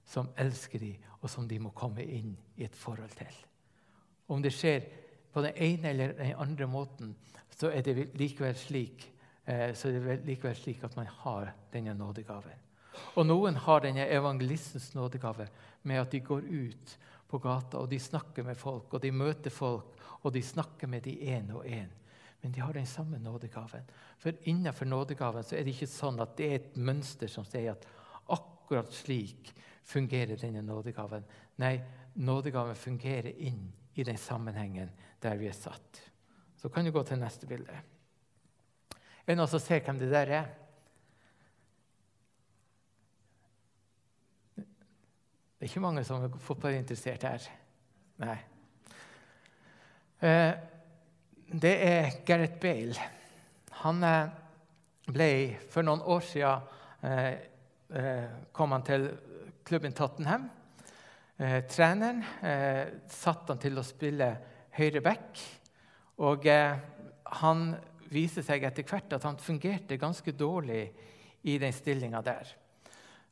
[0.06, 3.40] som elsker dem, og som de må komme inn i et forhold til.
[4.30, 4.86] Om det skjer
[5.34, 7.16] på den ene eller den andre måten,
[7.50, 9.08] så er det likevel slik,
[9.46, 12.65] eh, så er det likevel slik at man har denne nådegaven.
[13.16, 15.48] Og noen har denne evangelistens nådegave
[15.84, 16.96] med at de går ut
[17.28, 21.06] på gata og de snakker med folk, og de møter folk, og de snakker med
[21.06, 21.92] de én og én.
[22.42, 23.86] Men de har den samme nådegaven.
[24.18, 27.74] For innenfor nådegaven så er det ikke sånn at det er et mønster som sier
[27.74, 27.88] at
[28.36, 29.54] akkurat slik
[29.86, 31.26] fungerer denne nådegaven.
[31.62, 31.80] Nei,
[32.16, 34.92] nådegaven fungerer inn i den sammenhengen
[35.24, 36.02] der vi er satt.
[36.62, 37.82] Så kan du gå til neste bilde.
[39.26, 40.48] Er det noen som ser hvem det der er?
[45.56, 47.44] Det er ikke mange som er fotballinteressert her.
[48.20, 48.36] Nei.
[50.20, 50.52] Eh,
[51.62, 53.06] det er Gareth Bale.
[53.86, 54.34] Han eh,
[55.08, 55.28] ble
[55.72, 59.08] For noen år siden eh, kom han til
[59.64, 60.50] klubben Tottenham.
[61.70, 62.22] Treneren
[63.12, 64.28] satte han til å spille
[64.76, 65.40] høyre back.
[66.24, 66.48] Og
[67.42, 67.64] han
[68.12, 70.84] viste seg etter hvert at han fungerte ganske dårlig
[71.48, 72.56] i den stillinga der.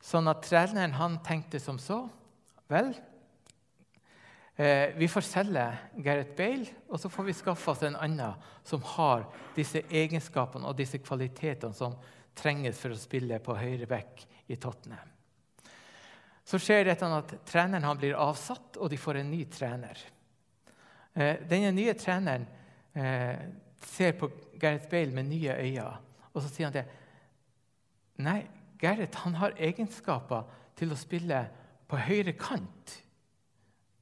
[0.04, 2.04] Sånn at treneren han tenkte som så
[2.68, 2.94] Vel,
[4.56, 5.62] Eh, vi får selge
[5.96, 9.24] Gareth Bale, og så får vi skaffe oss en annen som har
[9.56, 11.96] disse egenskapene og disse kvalitetene som
[12.38, 15.10] trenges for å spille på høyre back i Tottenham.
[16.46, 19.98] Så skjer dette at treneren han blir avsatt, og de får en ny trener.
[21.14, 22.46] Eh, denne nye treneren
[22.94, 23.46] eh,
[23.82, 25.90] ser på Gareth Bale med nye øyne,
[26.30, 26.86] og så sier han det.
[28.22, 28.44] Nei,
[28.84, 30.44] Gareth han har egenskaper
[30.76, 31.40] til å spille
[31.88, 32.98] på høyre kant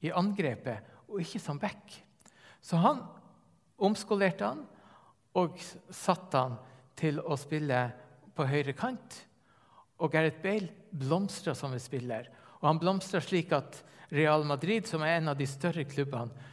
[0.02, 1.94] i angrepet, og ikke som back.
[2.62, 3.02] Så han
[3.82, 4.64] omskolerte han
[5.38, 5.58] og
[5.92, 6.56] satte han
[6.98, 7.84] til å spille
[8.34, 9.18] på høyre kant.
[10.02, 12.28] Og Gareth Bale blomstra som en spiller.
[12.60, 16.50] Og han blomstra slik at Real Madrid, som er en av de større klubbene,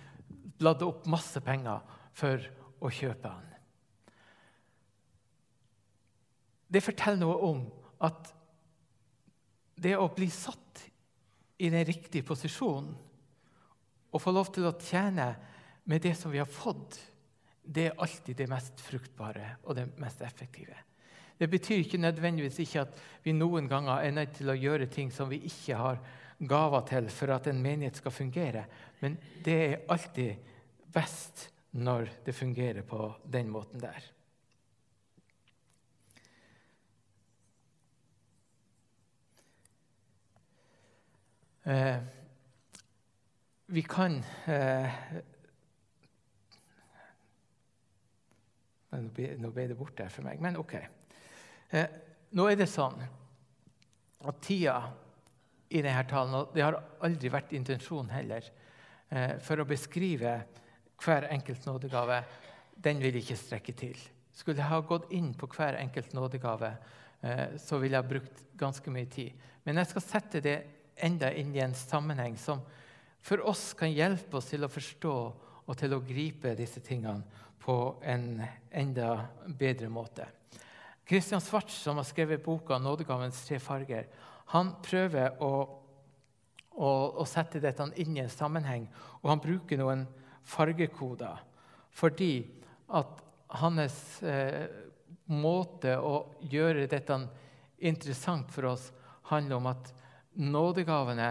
[0.59, 1.81] bladde opp masse penger
[2.15, 2.43] for
[2.83, 3.45] å kjøpe han.
[6.69, 7.61] Det forteller noe om
[8.05, 8.33] at
[9.79, 10.83] det å bli satt
[11.59, 12.91] i den riktige posisjonen
[14.09, 15.27] og få lov til å tjene
[15.89, 16.97] med det som vi har fått,
[17.63, 20.77] det er alltid det mest fruktbare og det mest effektive.
[21.39, 25.11] Det betyr ikke nødvendigvis ikke at vi noen ganger er nødt til å gjøre ting
[25.13, 26.01] som vi ikke har
[26.39, 28.65] gaver til for at en menighet skal fungere,
[28.99, 30.55] men det er alltid
[30.91, 31.47] best
[31.79, 34.03] når det fungerer på den måten der.
[41.69, 41.97] Eh,
[43.65, 44.93] vi kan eh,
[49.37, 50.73] Nå ble det borte for meg, men OK.
[51.69, 51.91] Eh,
[52.33, 54.79] nå er det sånn at tida
[55.69, 58.49] i denne talen, og det har aldri vært intensjonen heller,
[59.13, 60.33] eh, for å beskrive
[61.05, 62.23] hver enkelt nådegave,
[62.81, 64.01] den vil ikke strekke til.
[64.33, 66.73] Skulle jeg ha gått inn på hver enkelt nådegave,
[67.21, 69.37] eh, så ville jeg brukt ganske mye tid.
[69.69, 70.57] Men jeg skal sette det
[71.05, 72.61] enda inn i en sammenheng som
[73.21, 75.15] for oss kan hjelpe oss til å forstå
[75.69, 77.23] og til å gripe disse tingene
[77.59, 78.39] på en
[78.71, 79.09] enda
[79.45, 80.25] bedre måte.
[81.05, 84.07] Kristian Svarts, som har skrevet boka 'Nådegavens tre farger',
[84.53, 85.51] han prøver å,
[86.71, 86.89] å,
[87.21, 88.87] å sette dette inn i en sammenheng,
[89.21, 90.07] og han bruker noen
[90.43, 91.45] fargekoder
[91.89, 92.47] fordi
[92.89, 93.21] at
[93.59, 94.69] hans eh,
[95.29, 97.17] måte å gjøre dette
[97.85, 98.89] interessant for oss
[99.29, 99.91] handler om at
[100.39, 101.29] nådegavene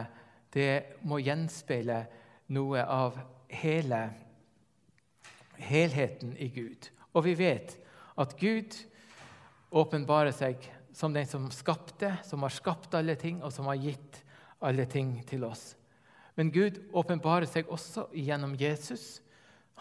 [0.52, 2.04] det må gjenspeile
[2.54, 3.18] noe av
[3.52, 4.02] hele
[5.58, 6.88] helheten i Gud.
[7.12, 7.74] Og vi vet
[8.18, 8.76] at Gud
[9.70, 10.62] åpenbarer seg
[10.94, 14.22] som den som skapte, som har skapt alle ting, og som har gitt
[14.64, 15.74] alle ting til oss.
[16.38, 19.20] Men Gud åpenbarer seg også gjennom Jesus,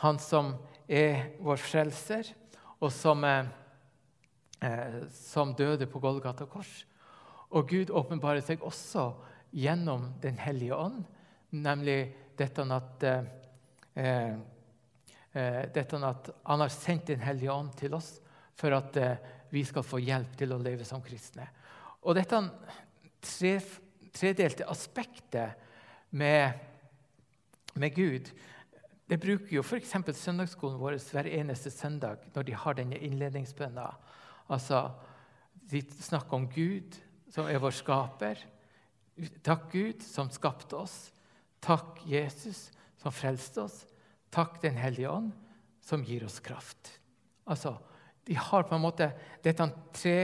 [0.02, 0.56] han som
[0.90, 2.30] er vår frelser,
[2.78, 6.86] og som, eh, som døde på Golgata kors.
[7.56, 9.12] Og Gud åpenbarer seg også
[9.56, 11.04] gjennom Den hellige ånd,
[11.56, 14.34] nemlig dette at, eh,
[15.34, 18.20] eh, dette at Han har sendt Den hellige ånd til oss
[18.54, 19.18] for at eh,
[19.52, 21.48] vi skal få hjelp til å leve som kristne.
[22.04, 22.42] Og dette
[23.22, 23.62] tre,
[24.12, 25.56] tredelte aspektet
[26.12, 26.52] med,
[27.76, 28.32] med Gud
[29.08, 29.94] det bruker jo f.eks.
[30.20, 33.86] søndagsskolen vår hver eneste søndag når de har denne innledningsbønna.
[34.52, 34.90] Altså,
[35.72, 36.98] de snakker om Gud,
[37.38, 38.40] som er vår skaper.
[39.46, 40.96] Takk, Gud, som skapte oss.
[41.62, 43.84] Takk, Jesus, som frelste oss.
[44.34, 45.36] Takk, Den hellige ånd,
[45.82, 46.98] som gir oss kraft.
[47.46, 47.78] Altså,
[48.28, 49.06] De har på en måte
[49.44, 49.64] dette
[49.96, 50.16] tre,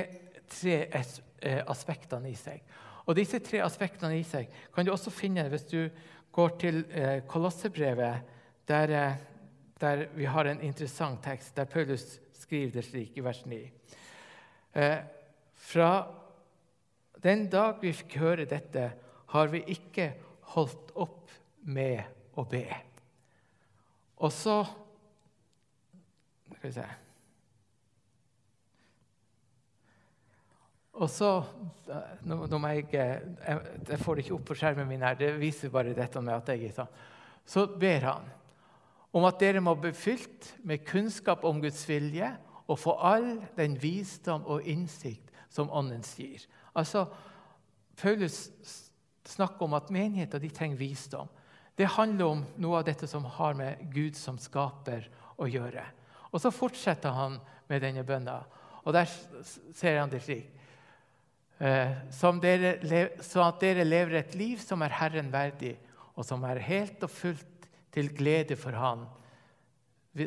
[0.52, 2.66] tre eh, aspektene i seg.
[3.06, 5.86] Og Disse tre aspektene i seg kan du også finne hvis du
[6.34, 8.26] går til eh, Kolossebrevet,
[8.68, 9.22] der, eh,
[9.80, 13.62] der, vi har en interessant tekst der Paulus skriver det slik i vers 9.
[14.76, 15.00] Eh,
[15.56, 16.23] fra
[17.24, 18.90] den dag vi fikk høre dette,
[19.34, 20.12] har vi ikke
[20.54, 21.32] holdt opp
[21.64, 22.04] med
[22.38, 22.66] å be.
[24.24, 24.64] Og så
[26.54, 26.84] Skal vi se
[30.94, 31.30] Og så
[32.22, 33.22] nå, nå jeg, jeg,
[33.90, 35.02] jeg, får det ikke opp på skjermen min.
[35.02, 36.88] her, Det viser bare dette med at jeg ikke
[37.46, 38.30] Så ber han
[39.14, 42.32] om at dere må bli fylt med kunnskap om Guds vilje
[42.66, 46.46] og få all den visdom og innsikt som Åndens gir.
[46.74, 47.06] Altså,
[48.00, 48.50] Paulus
[49.26, 51.30] snakker om at menigheter de trenger visdom.
[51.78, 55.08] Det handler om noe av dette som har med Gud som skaper
[55.42, 55.86] å gjøre.
[56.34, 58.42] Og så fortsetter han med denne bønna.
[58.84, 59.10] Og der
[59.74, 60.50] ser han det slik.
[61.64, 61.94] Eh,
[62.42, 65.78] dere, så at dere lever et liv som er Herren verdig,
[66.18, 69.06] og som er helt og fullt til glede for Han.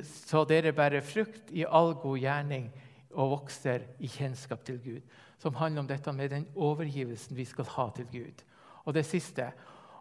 [0.03, 2.71] Så dere bærer frukt i all god gjerning
[3.13, 5.03] og vokser i kjennskap til Gud.
[5.39, 8.45] Som handler om dette med den overgivelsen vi skal ha til Gud.
[8.85, 9.51] Og det siste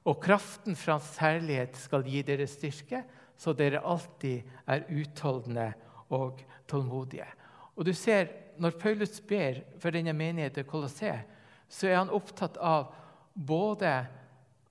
[0.05, 3.01] og kraften fra Hans herlighet skal gi dere styrke,
[3.37, 5.71] så dere alltid er utholdende
[6.13, 7.27] og tålmodige.
[7.75, 11.19] Og du ser, Når Paulus ber for denne menigheten i Colosseum,
[11.67, 12.93] så er han opptatt av
[13.35, 14.07] både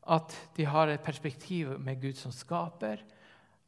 [0.09, 3.03] at de har et perspektiv med Gud som skaper,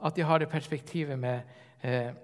[0.00, 1.40] at de har det perspektivet med,
[1.82, 2.14] eh,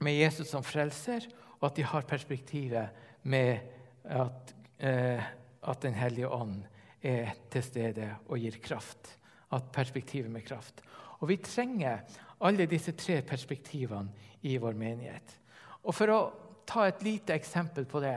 [0.00, 1.26] med Jesus som frelser,
[1.60, 2.88] og at de har perspektivet
[3.22, 3.58] med
[4.04, 5.22] at, eh,
[5.62, 6.62] at Den hellige ånd
[7.02, 9.18] er til stede og gir kraft.
[9.52, 10.82] At perspektivet med kraft.
[11.20, 12.00] Og vi trenger
[12.40, 14.10] alle disse tre perspektivene
[14.42, 15.38] i vår menighet.
[15.84, 16.20] Og For å
[16.66, 18.16] ta et lite eksempel på det,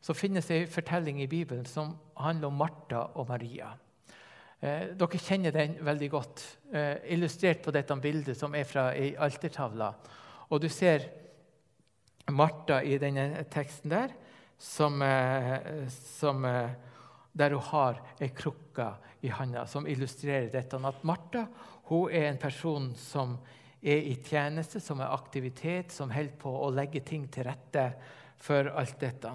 [0.00, 3.70] så finnes det en fortelling i Bibelen som handler om Martha og Maria.
[4.60, 6.42] Eh, dere kjenner den veldig godt,
[6.72, 9.94] eh, illustrert på dette bildet som er fra ei altertavle.
[10.50, 11.08] Og du ser
[12.30, 14.14] Martha i denne teksten der,
[14.64, 16.70] som, eh, som, eh,
[17.32, 20.76] der hun har ei krukke i handa, som illustrerer dette.
[20.76, 21.46] At Martha
[21.84, 23.38] hun er en person som
[23.82, 27.92] er i tjeneste, som er aktivitet, som holder på å legge ting til rette
[28.40, 29.32] for alt dette.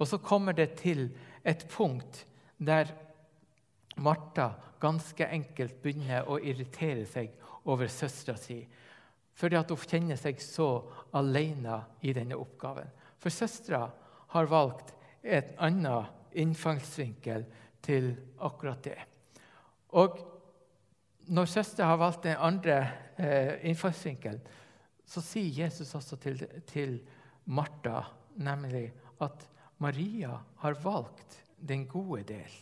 [0.00, 1.10] Og så kommer det til
[1.44, 2.24] et punkt
[2.58, 2.90] der
[3.96, 4.50] Martha
[4.80, 7.30] ganske enkelt begynner å irritere seg
[7.64, 8.66] over søstera si.
[9.36, 10.82] Fordi at hun kjenner seg så
[11.14, 12.90] alene i denne oppgaven.
[13.18, 13.86] For søstera
[14.34, 17.46] har valgt et annet innfallsvinkel
[17.84, 18.12] til
[18.44, 18.98] akkurat det.
[19.96, 20.18] Og
[21.32, 22.78] når søster har valgt den andre
[23.18, 24.40] eh, innfallsvinkelen,
[25.06, 26.98] så sier Jesus også til, til
[27.46, 28.02] Martha
[28.42, 28.88] nemlig
[29.22, 29.46] at
[29.78, 32.56] Maria har valgt den gode del.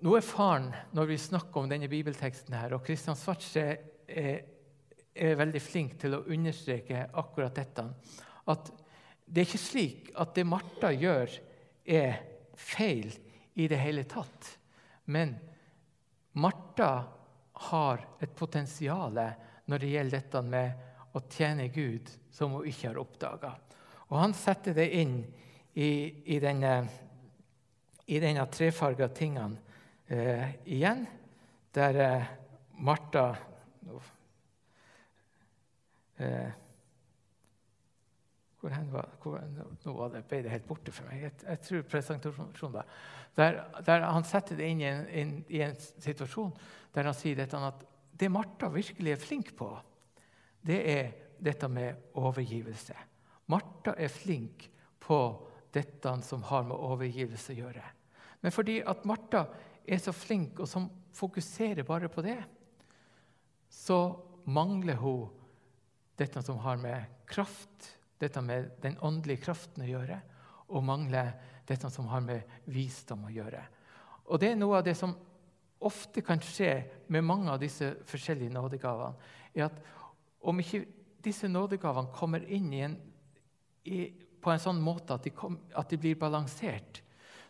[0.00, 3.64] Nå er faren, når vi snakker om denne bibelteksten, her, og Kristian Svartse
[4.08, 4.38] er,
[5.12, 7.84] er, veldig flink til å understreke akkurat dette,
[8.48, 8.70] at
[9.30, 11.30] det er ikke slik at det Martha gjør,
[11.86, 12.18] er
[12.58, 13.12] feil
[13.54, 14.48] i det hele tatt.
[15.10, 15.36] Men
[16.32, 16.90] Martha
[17.70, 19.18] har et potensial
[19.70, 23.52] når det gjelder dette med å tjene Gud, som hun ikke har oppdaga.
[24.10, 25.20] Og han setter det inn
[25.78, 25.90] i,
[26.34, 26.74] i denne,
[28.06, 29.58] i denne trefarga tingene
[30.10, 31.04] eh, igjen,
[31.74, 32.32] der eh,
[32.82, 33.28] Martha
[36.18, 36.50] eh,
[38.60, 39.40] hvor, var, hvor,
[39.84, 41.22] nå var det, ble det helt borte for meg.
[41.24, 42.88] Jeg, jeg tror presentasjonen var
[43.38, 46.52] der, der, Han setter det inn i en, in, i en, situasjon
[46.94, 47.84] der han sier dette, at
[48.20, 49.70] det Martha virkelig er flink på,
[50.66, 52.96] det er dette med overgivelse.
[53.48, 54.66] Martha er flink
[55.00, 55.20] på
[55.72, 57.84] dette som har med overgivelse å gjøre.
[58.42, 59.46] Men fordi at Martha
[59.86, 62.38] er så flink og som fokuserer bare på det,
[63.70, 64.02] så
[64.50, 65.30] mangler hun
[66.18, 70.20] dette som har med kraft dette med den åndelige kraften å gjøre,
[70.70, 71.32] og mangler
[71.66, 73.62] dette som har med visdom å gjøre.
[74.30, 75.14] Og Det er noe av det som
[75.80, 76.72] ofte kan skje
[77.08, 79.16] med mange av disse forskjellige nådegavene.
[79.54, 79.80] er at
[80.40, 80.86] Om ikke
[81.22, 82.96] disse nådegavene kommer inn i en,
[83.84, 87.02] i, på en sånn måte at de, kom, at de, blir balansert,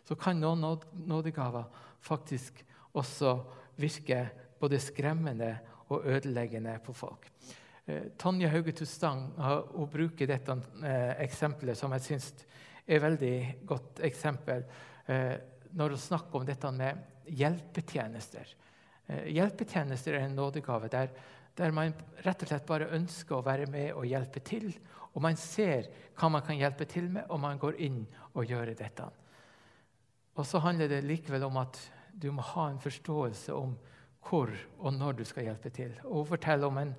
[0.03, 1.69] så kan noen nådegaver
[2.03, 3.37] faktisk også
[3.79, 4.25] virke
[4.59, 5.53] både skremmende
[5.87, 7.29] og ødeleggende på folk.
[7.85, 9.31] Eh, Tonje Haugetus Stang
[9.73, 12.31] hun bruker dette eh, eksempelet, som jeg syns
[12.85, 13.35] er et veldig
[13.67, 14.65] godt eksempel,
[15.09, 15.35] eh,
[15.73, 18.57] når hun snakker om dette med hjelpetjenester.
[19.27, 21.09] Hjelpetjenester er en nådegave der,
[21.57, 24.69] der, man rett og slett bare ønsker å være med og hjelpe til.
[25.11, 28.71] Og man ser hva man kan hjelpe til med, og man går inn og gjør
[28.79, 29.07] dette.
[30.39, 31.79] Og så handler det likevel om at
[32.13, 33.75] du må ha en forståelse om
[34.27, 35.91] hvor og når du skal hjelpe til.
[36.05, 36.95] Og hun forteller om en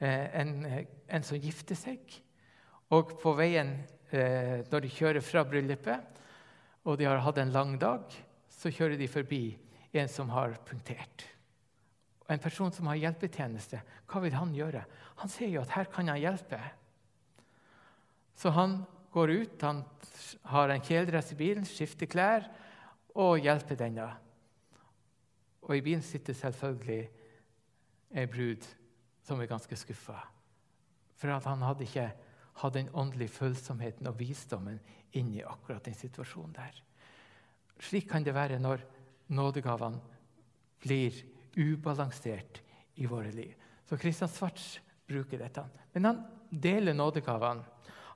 [0.00, 2.00] en, en, som gifter seg.
[2.94, 3.76] Og på veien
[4.12, 6.22] eh, når de kjører fra bryllupet,
[6.84, 8.04] og de har hatt en lang dag,
[8.52, 9.44] så kjører de forbi
[9.96, 11.24] en som har punktert.
[12.28, 14.84] En person som har hjelpetjeneste, hva vil han gjøre?
[15.20, 16.60] Han ser jo at her kan han hjelpe.
[18.36, 18.82] Så han
[19.14, 19.82] går ut, han
[20.50, 22.48] har en kjeledress i bilen, skifter klær
[23.14, 24.08] og hjelper denne.
[25.64, 27.04] Og i bilen sitter selvfølgelig
[28.14, 28.66] ei brud
[29.24, 30.18] som er ganske skuffa.
[31.16, 32.08] For at han hadde ikke
[32.60, 34.80] hatt den åndelige følsomheten og visdommen
[35.18, 36.74] inni akkurat den situasjonen der.
[37.82, 38.84] Slik kan det være når
[39.34, 40.00] nådegavene
[40.84, 41.16] blir
[41.56, 42.60] ubalansert
[43.00, 43.54] i våre liv.
[43.88, 45.64] Så Kristian Svarts bruker dette.
[45.92, 46.20] Men han
[46.50, 47.64] deler nådegavene.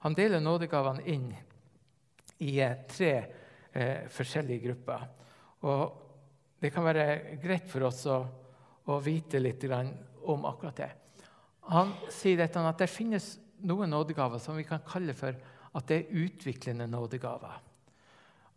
[0.05, 1.33] Han deler nådegavene inn
[2.39, 2.53] i
[2.89, 3.13] tre
[3.73, 5.07] eh, forskjellige grupper.
[5.67, 8.19] Og det kan være greit for oss å,
[8.87, 9.65] å vite litt
[10.35, 10.91] om akkurat det.
[11.69, 13.37] Han sier dette, at det finnes
[13.69, 15.37] noen nådegaver som vi kan kalle for
[15.77, 17.59] at det er utviklende nådegaver.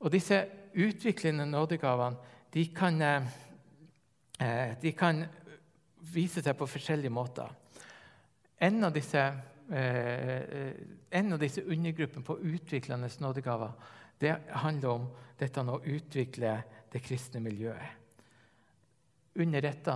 [0.01, 0.37] Og disse
[0.73, 2.17] utviklende nådegavene
[2.53, 5.25] de kan, eh, de kan
[6.13, 7.49] vise seg på forskjellige måter.
[8.59, 9.19] En av disse,
[9.71, 10.73] eh,
[11.11, 13.71] en av disse undergruppene på utviklende nådegaver
[14.19, 15.07] det handler om
[15.39, 17.97] dette å utvikle det kristne miljøet.
[19.35, 19.95] Under dette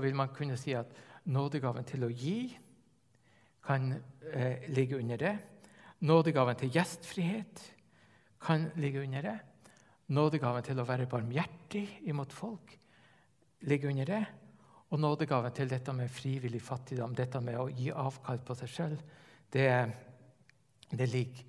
[0.00, 0.86] vil man kunne si at
[1.26, 2.38] nådegaven til å gi
[3.66, 3.90] kan
[4.32, 5.34] eh, ligge under det.
[6.06, 7.62] Nådegaven til gjestfrihet
[8.42, 9.36] kan ligge under det.
[10.14, 12.76] Nådegaven til å være barmhjertig imot folk
[13.66, 14.24] ligger under det.
[14.94, 18.94] Og nådegaven til dette med frivillig fattigdom, dette med å gi avkall på seg sjøl,
[19.50, 19.70] det,
[20.92, 21.42] det, ligger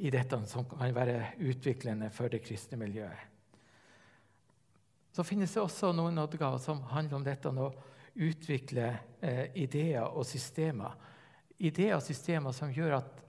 [0.00, 3.36] i dette som kan være utviklende for det kristne miljøet.
[5.12, 7.68] Så finnes det også noen nådegaver som handler om dette å
[8.14, 8.90] utvikle
[9.20, 10.94] eh, ideer og systemer.
[11.58, 13.24] Ideer og systemer som gjør at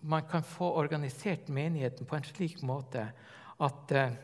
[0.00, 3.08] man kan få organisert menigheten på en slik måte
[3.58, 4.14] at, eh,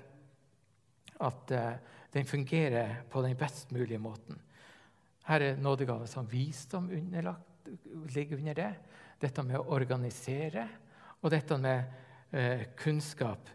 [1.21, 1.75] at eh,
[2.15, 4.39] den fungerer på den best mulige måten.
[5.27, 7.69] Her er nådegave som visdom underlagt,
[8.15, 8.73] ligger under det.
[9.21, 10.69] Dette med å organisere.
[11.23, 11.85] Og dette med
[12.31, 13.49] eh, kunnskap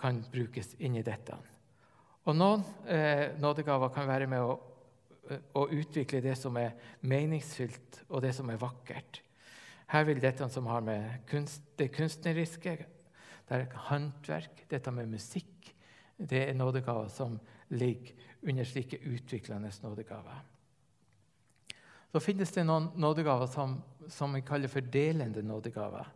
[0.00, 1.38] kan brukes inn i dette.
[2.28, 4.58] Og Noen eh, nådegaver kan være med å,
[5.28, 9.22] å, utvikle det som er meningsfylt, og det som er vakkert.
[9.90, 12.76] Her vil dette som har med kunst, det kunstneriske,
[13.48, 15.74] det er håndverk, dette med musikk
[16.20, 17.38] Det er nådegaver som
[17.72, 18.12] ligger
[18.42, 20.42] under slike utviklende nådegaver.
[22.12, 26.10] Så finnes det noen nådegaver som, vi kaller for delende nådegaver.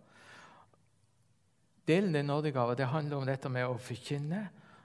[1.88, 4.42] Delende nådegaver det handler om dette med å forkynne.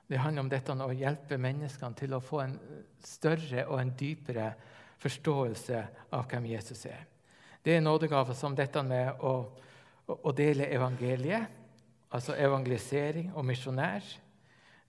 [0.10, 2.56] Det handler om dette å hjelpe menneskene til å få en
[3.06, 4.48] større og en dypere
[5.00, 5.82] forståelse
[6.18, 7.04] av hvem Jesus er.
[7.62, 9.34] Det er nådegaver som dette med å,
[10.10, 11.60] å dele evangeliet
[12.10, 14.06] altså evangelisering og misjonær.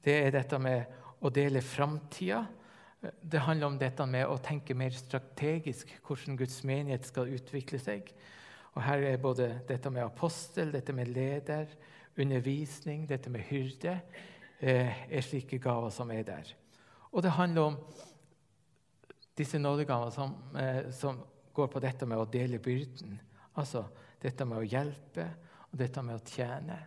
[0.01, 0.89] Det er dette med
[1.21, 2.47] å dele framtida.
[3.01, 8.09] Det handler om dette med å tenke mer strategisk hvordan Guds menighet skal utvikle seg.
[8.73, 11.69] Og Her er både dette med apostel, dette med leder,
[12.17, 13.99] undervisning, dette med hyrde
[14.61, 16.55] er slike gaver som er der.
[17.11, 17.79] Og det handler om
[19.39, 21.23] disse nådegavene som, eh, som
[21.55, 23.19] går på dette med å dele byrden.
[23.57, 23.87] Altså
[24.23, 25.27] dette med å hjelpe
[25.71, 26.79] og dette med å tjene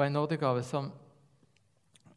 [0.00, 0.86] og en nådegave som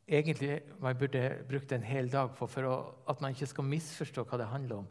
[0.07, 2.75] egentlig man burde brukt en hel dag på for å,
[3.09, 4.87] at man ikke skal misforstå hva det handler om.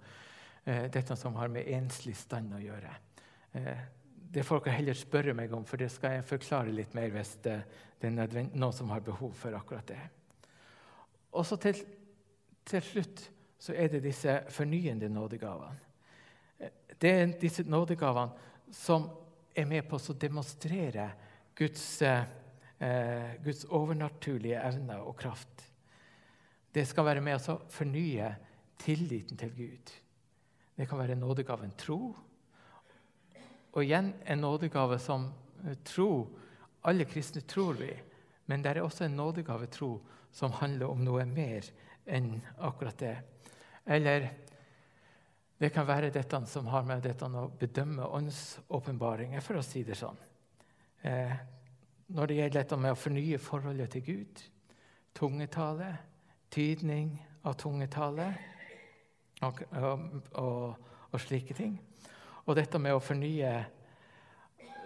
[0.64, 2.93] Eh, dette som har med enslig stand å gjøre.
[3.57, 3.84] Eh,
[4.33, 7.35] det får dere heller spørre meg om, for det skal jeg forklare litt mer hvis
[7.45, 7.59] det,
[8.03, 8.12] er
[8.57, 10.01] noen som har behov for akkurat det.
[11.37, 11.78] Og så til,
[12.66, 13.22] til slutt
[13.62, 15.91] så er det disse fornyende nådegavene.
[16.99, 19.07] Det er disse nådegavene som
[19.55, 21.11] er med på å demonstrere
[21.59, 22.24] Guds eh,
[22.83, 25.68] eh, Guds overnaturlige evner og kraft.
[26.74, 28.33] Det skal være med å fornye
[28.80, 29.93] tilliten til Gud.
[30.76, 32.14] Det kan være nådegaven tro.
[33.73, 35.31] Og igjen en nådegave som
[35.64, 36.27] eh, tro.
[36.83, 37.93] Alle kristne tror vi,
[38.51, 39.95] men det er også en nådegave tro
[40.33, 41.68] som handler om noe mer
[42.07, 43.16] enn akkurat det.
[43.87, 44.29] Eller
[45.62, 49.95] det kan være dette som har med dette å bedømme åndsåpenbaringer, for å si det
[49.95, 50.18] sånn.
[51.07, 51.35] Eh,
[52.12, 54.43] når det gjelder dette med å fornye forholdet til Gud.
[55.14, 55.93] Tungetale,
[56.51, 57.14] tydning
[57.47, 58.27] av tungetale
[59.43, 60.05] og, og,
[60.39, 61.79] og, og, slike ting.
[62.47, 63.53] Og dette med å fornye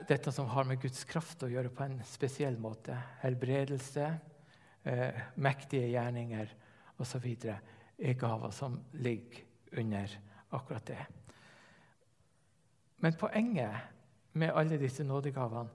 [0.06, 2.94] dette som har med Guds kraft å gjøre på en spesiell måte.
[3.22, 4.10] Helbredelse,
[4.84, 6.52] eh, mektige gjerninger
[6.98, 7.26] osv.
[7.98, 9.42] er gaver som ligger
[9.72, 10.18] under
[10.50, 11.06] akkurat det.
[12.96, 13.74] Men poenget
[14.32, 15.70] med alle disse nådegavene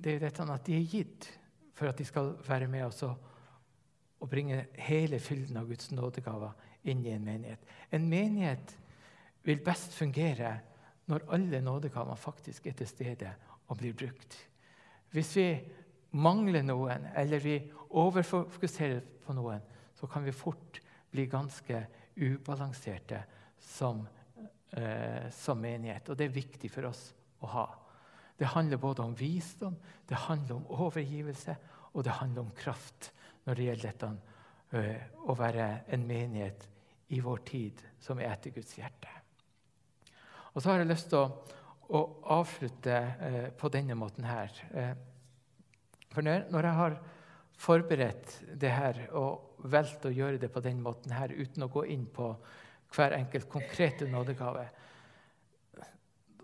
[0.00, 1.28] det er dette at de er gitt
[1.74, 6.52] for at de skal være med oss og bringe hele fylden av Guds nådegaver
[6.88, 7.60] inn i en menighet.
[7.92, 8.76] En menighet
[9.44, 10.58] vil best fungere
[11.10, 13.32] når alle nådegavene faktisk er til stede
[13.68, 14.36] og blir brukt.
[15.10, 15.48] Hvis vi
[16.22, 17.56] mangler noen, eller vi
[17.98, 19.62] overfokuserer på noen,
[19.98, 20.80] så kan vi fort
[21.10, 21.82] bli ganske
[22.16, 23.22] ubalanserte
[23.58, 24.06] som,
[24.72, 26.08] eh, som menighet.
[26.08, 27.66] Og det er viktig for oss å ha.
[28.38, 29.76] Det handler både om visdom,
[30.08, 31.56] det handler om overgivelse,
[31.92, 33.12] og det handler om kraft
[33.44, 34.10] når det gjelder dette
[34.72, 36.68] øh, å være en menighet
[37.08, 39.19] i vår tid som er etter Guds hjerte.
[40.54, 41.28] Og så har jeg lyst til å,
[41.94, 42.00] å
[42.38, 44.54] avslutte eh, på denne måten her.
[44.74, 44.92] Eh,
[46.10, 46.98] for når, jeg har
[47.60, 51.84] forberedt det her og valgt å gjøre det på den måten her uten å gå
[51.92, 52.32] inn på
[52.90, 54.64] hver enkelt konkrete nådegave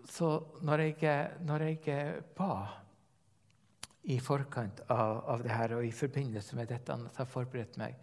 [0.07, 0.29] Så
[0.63, 2.53] når jeg, når jeg ba
[4.07, 7.75] i forkant av, av det her og i forbindelse med dette at jeg har forberedt
[7.81, 7.97] meg,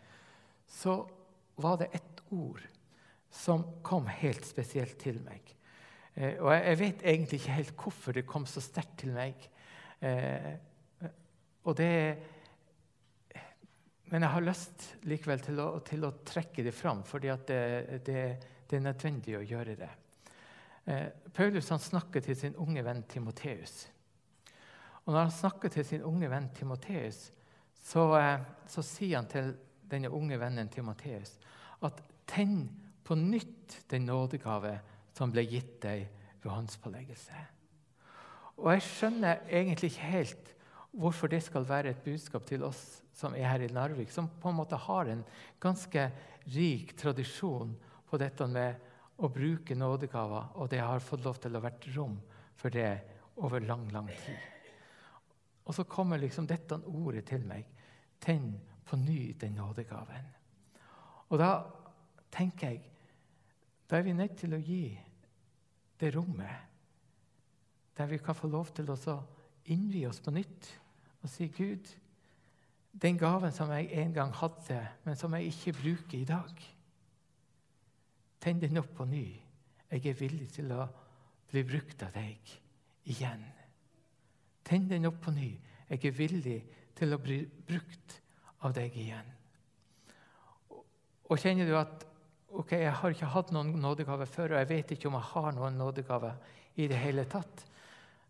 [0.68, 0.98] så
[1.56, 2.60] var det ett ord
[3.32, 5.54] som kom helt spesielt til meg.
[6.14, 9.48] Eh, og jeg, vet egentlig ikke helt hvorfor det kom så sterkt til meg.
[10.00, 10.54] Eh,
[11.64, 11.90] og det
[14.12, 18.20] Men jeg har lyst likevel til å, til å trekke det fram, fordi det, det,
[18.68, 19.88] det, er nødvendig å gjøre det.
[20.86, 23.88] Eh, Paulus han snakker til sin unge venn Timoteus.
[25.04, 27.32] Og når han snakker til sin unge venn Timoteus,
[27.84, 28.04] så,
[28.70, 29.50] så sier han til
[29.90, 31.36] denne unge vennen Timoteus
[31.84, 32.00] at
[32.30, 32.68] tenn
[33.04, 34.78] på nytt den nådegave
[35.14, 36.08] som ble gitt deg
[36.42, 37.44] ved håndspåleggelse.
[38.60, 40.52] Og jeg skjønner egentlig ikke helt
[40.94, 42.82] hvorfor det skal være et budskap til oss
[43.14, 45.22] som er her i Narvik, som på en måte har en
[45.62, 46.08] ganske
[46.54, 47.74] rik tradisjon
[48.10, 48.90] på dette med
[49.22, 52.16] å bruke nådegaver, og det har fått lov til å være rom
[52.58, 52.90] for det
[53.42, 54.50] over lang, lang tid.
[55.64, 57.64] Og så kommer liksom dette ordet til meg.
[58.20, 58.52] Tenn
[58.84, 60.26] på ny den nådegaven.
[61.30, 61.52] Og da
[62.34, 62.82] tenker jeg
[63.94, 64.90] da er vi nødt til å gi
[66.02, 66.70] det rommet
[67.94, 68.96] der vi kan få lov til å
[69.70, 70.66] innvie oss på nytt
[71.22, 71.86] og si Gud,
[72.90, 76.64] den gaven som jeg en gang hadde, men som jeg ikke bruker i dag
[78.42, 79.22] Tenn den opp på ny.
[79.90, 80.88] Jeg er villig til å
[81.48, 82.50] bli brukt av deg
[83.08, 83.44] igjen.
[84.66, 85.52] Tenn den opp på ny.
[85.88, 86.58] Jeg er villig
[86.98, 88.18] til å bli brukt
[88.66, 89.30] av deg igjen.
[91.30, 92.04] Og kjenner du at
[92.60, 95.56] ok, jeg har ikke hatt noen nådegave før, og jeg vet ikke om jeg har
[95.56, 96.32] noen nådegave
[96.80, 97.64] i det hele tatt,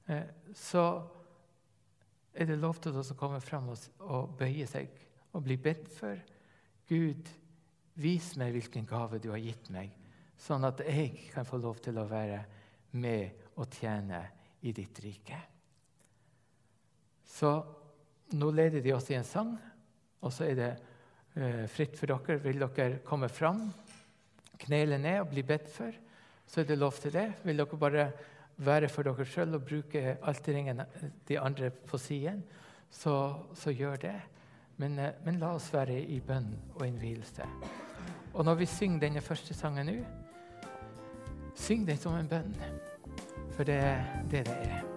[0.08, 0.84] eh, så
[2.34, 4.90] er det lov til oss å komme fram og bøye seg
[5.34, 6.18] og bli bedt for.
[6.88, 7.28] Gud,
[8.00, 9.92] vis meg hvilken gave du har gitt meg,
[10.40, 12.42] sånn at jeg kan få lov til å være
[12.98, 14.20] med og tjene
[14.66, 15.38] i ditt rike.
[17.24, 17.50] Så
[18.34, 19.54] nå leder de oss i en sang,
[20.24, 20.70] og så er det
[21.36, 22.38] uh, fritt for dere.
[22.44, 23.66] Vil dere komme fram?
[24.64, 25.94] Knele ned og bli bedt for,
[26.46, 27.26] så er det lov til det.
[27.44, 28.06] Vil dere bare
[28.56, 30.82] være for dere sjøl og bruke alterringen
[31.28, 32.44] de andre på siden,
[32.90, 34.16] så, så gjør det.
[34.76, 37.46] Men, eh, men, la oss være i bønn og innvielse.
[38.34, 40.00] Og når vi synger denne første sangen nå,
[41.54, 42.56] syng den som en bønn.
[43.54, 44.93] For det er det det er.